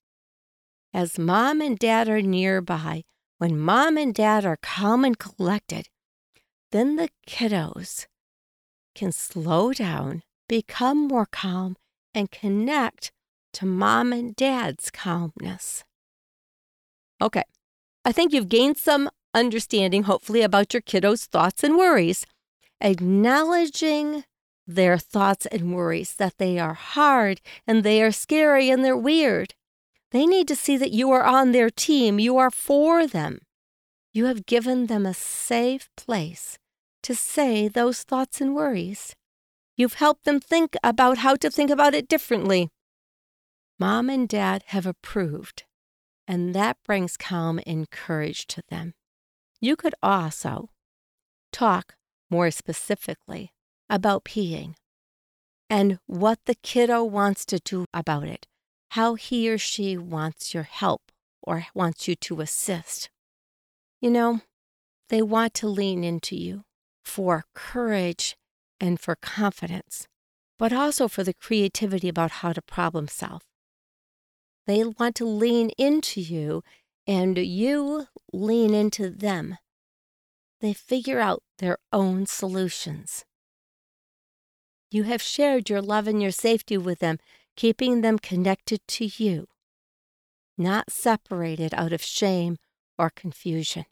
As 0.94 1.18
mom 1.18 1.60
and 1.60 1.76
dad 1.76 2.08
are 2.08 2.22
nearby, 2.22 3.02
when 3.38 3.58
mom 3.58 3.98
and 3.98 4.14
dad 4.14 4.46
are 4.46 4.58
calm 4.62 5.04
and 5.04 5.18
collected, 5.18 5.88
then 6.70 6.96
the 6.96 7.08
kiddos 7.26 8.06
can 8.94 9.12
slow 9.12 9.72
down 9.72 10.22
become 10.48 11.08
more 11.08 11.26
calm, 11.26 11.76
and 12.14 12.30
connect 12.30 13.12
to 13.52 13.66
mom 13.66 14.12
and 14.12 14.36
dad's 14.36 14.90
calmness. 14.90 15.84
Okay, 17.20 17.44
I 18.04 18.12
think 18.12 18.32
you've 18.32 18.48
gained 18.48 18.76
some 18.76 19.10
understanding, 19.32 20.04
hopefully, 20.04 20.42
about 20.42 20.72
your 20.72 20.82
kiddos' 20.82 21.26
thoughts 21.26 21.64
and 21.64 21.76
worries. 21.76 22.26
Acknowledging 22.80 24.24
their 24.66 24.98
thoughts 24.98 25.46
and 25.46 25.74
worries 25.74 26.14
that 26.14 26.38
they 26.38 26.58
are 26.58 26.74
hard 26.74 27.40
and 27.66 27.82
they 27.82 28.02
are 28.02 28.12
scary 28.12 28.70
and 28.70 28.84
they're 28.84 28.96
weird. 28.96 29.54
They 30.10 30.26
need 30.26 30.48
to 30.48 30.56
see 30.56 30.76
that 30.76 30.92
you 30.92 31.10
are 31.10 31.24
on 31.24 31.52
their 31.52 31.70
team, 31.70 32.18
you 32.18 32.36
are 32.36 32.50
for 32.50 33.06
them. 33.06 33.40
You 34.12 34.26
have 34.26 34.46
given 34.46 34.86
them 34.86 35.06
a 35.06 35.14
safe 35.14 35.88
place 35.96 36.58
to 37.04 37.14
say 37.14 37.68
those 37.68 38.02
thoughts 38.02 38.40
and 38.40 38.54
worries. 38.54 39.14
You've 39.76 39.94
helped 39.94 40.24
them 40.24 40.40
think 40.40 40.74
about 40.82 41.18
how 41.18 41.36
to 41.36 41.50
think 41.50 41.70
about 41.70 41.94
it 41.94 42.08
differently. 42.08 42.70
Mom 43.78 44.08
and 44.08 44.28
dad 44.28 44.64
have 44.68 44.86
approved, 44.86 45.64
and 46.26 46.54
that 46.54 46.78
brings 46.84 47.16
calm 47.16 47.60
and 47.66 47.90
courage 47.90 48.46
to 48.48 48.62
them. 48.70 48.94
You 49.60 49.76
could 49.76 49.94
also 50.02 50.70
talk 51.52 51.94
more 52.30 52.50
specifically 52.50 53.52
about 53.90 54.24
peeing 54.24 54.74
and 55.68 55.98
what 56.06 56.38
the 56.46 56.54
kiddo 56.54 57.04
wants 57.04 57.44
to 57.46 57.58
do 57.58 57.84
about 57.92 58.24
it, 58.24 58.46
how 58.92 59.14
he 59.14 59.50
or 59.50 59.58
she 59.58 59.98
wants 59.98 60.54
your 60.54 60.62
help 60.62 61.12
or 61.42 61.66
wants 61.74 62.08
you 62.08 62.14
to 62.16 62.40
assist. 62.40 63.10
You 64.00 64.10
know, 64.10 64.40
they 65.10 65.20
want 65.20 65.52
to 65.54 65.66
lean 65.68 66.02
into 66.02 66.36
you 66.36 66.64
for 67.04 67.44
courage 67.54 68.36
and 68.80 68.98
for 68.98 69.14
confidence, 69.14 70.08
but 70.58 70.72
also 70.72 71.06
for 71.08 71.22
the 71.22 71.34
creativity 71.34 72.08
about 72.08 72.30
how 72.42 72.52
to 72.52 72.62
problem 72.62 73.08
solve. 73.08 73.42
They 74.66 74.82
want 74.84 75.14
to 75.16 75.26
lean 75.26 75.70
into 75.78 76.20
you 76.20 76.62
and 77.06 77.36
you 77.36 78.06
lean 78.32 78.74
into 78.74 79.10
them. 79.10 79.58
They 80.60 80.72
figure 80.72 81.20
out 81.20 81.42
their 81.58 81.78
own 81.92 82.26
solutions. 82.26 83.24
You 84.90 85.02
have 85.04 85.20
shared 85.20 85.68
your 85.68 85.82
love 85.82 86.06
and 86.06 86.22
your 86.22 86.30
safety 86.30 86.78
with 86.78 87.00
them, 87.00 87.18
keeping 87.56 88.00
them 88.00 88.18
connected 88.18 88.80
to 88.88 89.04
you, 89.04 89.48
not 90.56 90.90
separated 90.90 91.74
out 91.74 91.92
of 91.92 92.02
shame 92.02 92.56
or 92.98 93.10
confusion. 93.10 93.84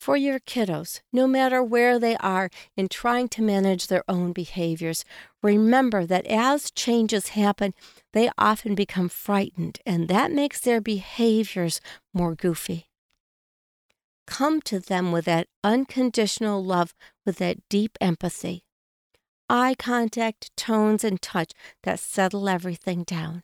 For 0.00 0.16
your 0.16 0.40
kiddos, 0.40 1.00
no 1.12 1.26
matter 1.26 1.62
where 1.62 1.98
they 1.98 2.16
are 2.16 2.48
in 2.76 2.88
trying 2.88 3.28
to 3.28 3.42
manage 3.42 3.86
their 3.86 4.02
own 4.08 4.32
behaviors, 4.32 5.04
remember 5.42 6.06
that 6.06 6.26
as 6.26 6.70
changes 6.70 7.28
happen, 7.28 7.74
they 8.12 8.30
often 8.38 8.74
become 8.74 9.10
frightened, 9.10 9.78
and 9.84 10.08
that 10.08 10.32
makes 10.32 10.58
their 10.60 10.80
behaviors 10.80 11.80
more 12.14 12.34
goofy 12.34 12.90
come 14.30 14.60
to 14.62 14.78
them 14.78 15.10
with 15.10 15.24
that 15.24 15.48
unconditional 15.64 16.64
love, 16.64 16.94
with 17.26 17.38
that 17.38 17.58
deep 17.68 17.98
empathy. 18.00 18.64
Eye 19.48 19.74
contact, 19.76 20.56
tones, 20.56 21.02
and 21.02 21.20
touch 21.20 21.52
that 21.82 21.98
settle 21.98 22.48
everything 22.48 23.02
down. 23.02 23.42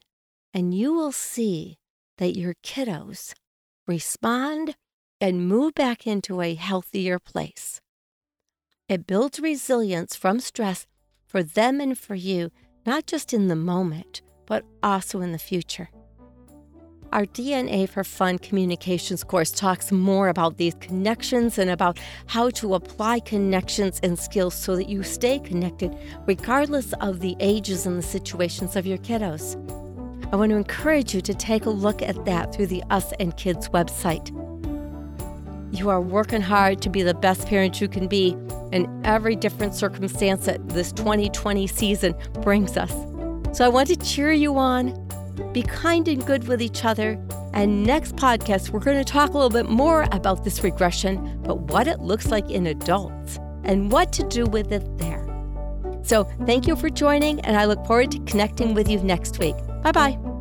And 0.55 0.73
you 0.73 0.95
will 0.95 1.13
see 1.13 1.79
that 2.19 2.37
your 2.37 2.55
kiddos 2.63 3.35
respond 3.87 4.77
and 5.21 5.49
move 5.49 5.75
back 5.75 6.07
into 6.07 6.41
a 6.41 6.55
healthier 6.55 7.19
place. 7.19 7.81
It 8.89 9.07
builds 9.07 9.41
resilience 9.41 10.15
from 10.15 10.41
stress 10.41 10.87
for 11.27 11.43
them 11.43 11.81
and 11.81 11.99
for 11.99 12.15
you, 12.15 12.51
not 12.85 13.07
just 13.07 13.35
in 13.35 13.49
the 13.49 13.57
moment, 13.57 14.23
but 14.47 14.65
also 14.83 15.21
in 15.21 15.33
the 15.33 15.39
future. 15.39 15.91
Our 17.13 17.25
DNA 17.25 17.89
for 17.89 18.05
Fun 18.05 18.39
Communications 18.39 19.25
course 19.25 19.51
talks 19.51 19.93
more 19.93 20.29
about 20.29 20.57
these 20.57 20.75
connections 20.75 21.57
and 21.57 21.71
about 21.71 21.99
how 22.27 22.51
to 22.51 22.75
apply 22.75 23.21
connections 23.21 24.01
and 24.03 24.19
skills 24.19 24.55
so 24.55 24.77
that 24.77 24.89
you 24.89 25.03
stay 25.03 25.39
connected 25.39 25.97
regardless 26.27 26.93
of 26.95 27.21
the 27.21 27.37
ages 27.41 27.87
and 27.87 27.99
the 27.99 28.03
situations 28.03 28.77
of 28.77 28.87
your 28.87 28.99
kiddos. 28.99 29.57
I 30.33 30.37
want 30.37 30.51
to 30.51 30.57
encourage 30.57 31.15
you 31.15 31.21
to 31.23 31.35
take 31.35 31.67
a 31.67 31.71
look 31.71 32.03
at 32.03 32.25
that 32.25 32.53
through 32.53 32.67
the 32.67 32.83
Us 32.91 33.13
and 33.21 33.37
Kids 33.37 33.69
website. 33.69 34.31
You 35.77 35.91
are 35.91 36.01
working 36.01 36.41
hard 36.41 36.81
to 36.83 36.91
be 36.91 37.03
the 37.03 37.15
best 37.15 37.47
parent 37.47 37.81
you 37.81 37.89
can 37.89 38.09
be 38.09 38.37
in 38.73 39.03
every 39.05 39.37
different 39.37 39.75
circumstance 39.75 40.47
that 40.47 40.69
this 40.69 40.91
2020 40.93 41.67
season 41.67 42.15
brings 42.43 42.77
us. 42.77 42.93
So 43.57 43.65
I 43.65 43.69
want 43.69 43.89
to 43.89 43.97
cheer 43.97 44.33
you 44.33 44.57
on 44.57 45.07
be 45.53 45.63
kind 45.63 46.07
and 46.09 46.25
good 46.25 46.47
with 46.49 46.61
each 46.61 46.85
other. 46.85 47.19
And 47.55 47.85
next 47.85 48.17
podcast, 48.17 48.71
we're 48.71 48.81
going 48.81 48.99
to 48.99 49.05
talk 49.05 49.31
a 49.31 49.33
little 49.33 49.51
bit 49.51 49.71
more 49.71 50.07
about 50.13 50.45
this 50.45 50.63
regression, 50.63 51.41
but 51.43 51.61
what 51.71 51.87
it 51.87 52.01
looks 52.01 52.31
like 52.31 52.51
in 52.51 52.67
adults 52.67 53.39
and 53.65 53.91
what 53.91 54.13
to 54.15 54.23
do 54.25 54.45
with 54.45 54.73
it 54.73 54.99
there. 54.99 55.25
So, 56.03 56.25
thank 56.45 56.67
you 56.67 56.77
for 56.77 56.89
joining, 56.89 57.41
and 57.41 57.57
I 57.57 57.65
look 57.65 57.85
forward 57.87 58.13
to 58.13 58.21
connecting 58.21 58.75
with 58.75 58.89
you 58.89 58.99
next 59.01 59.39
week. 59.39 59.57
Bye 59.83 59.93
bye. 59.93 60.36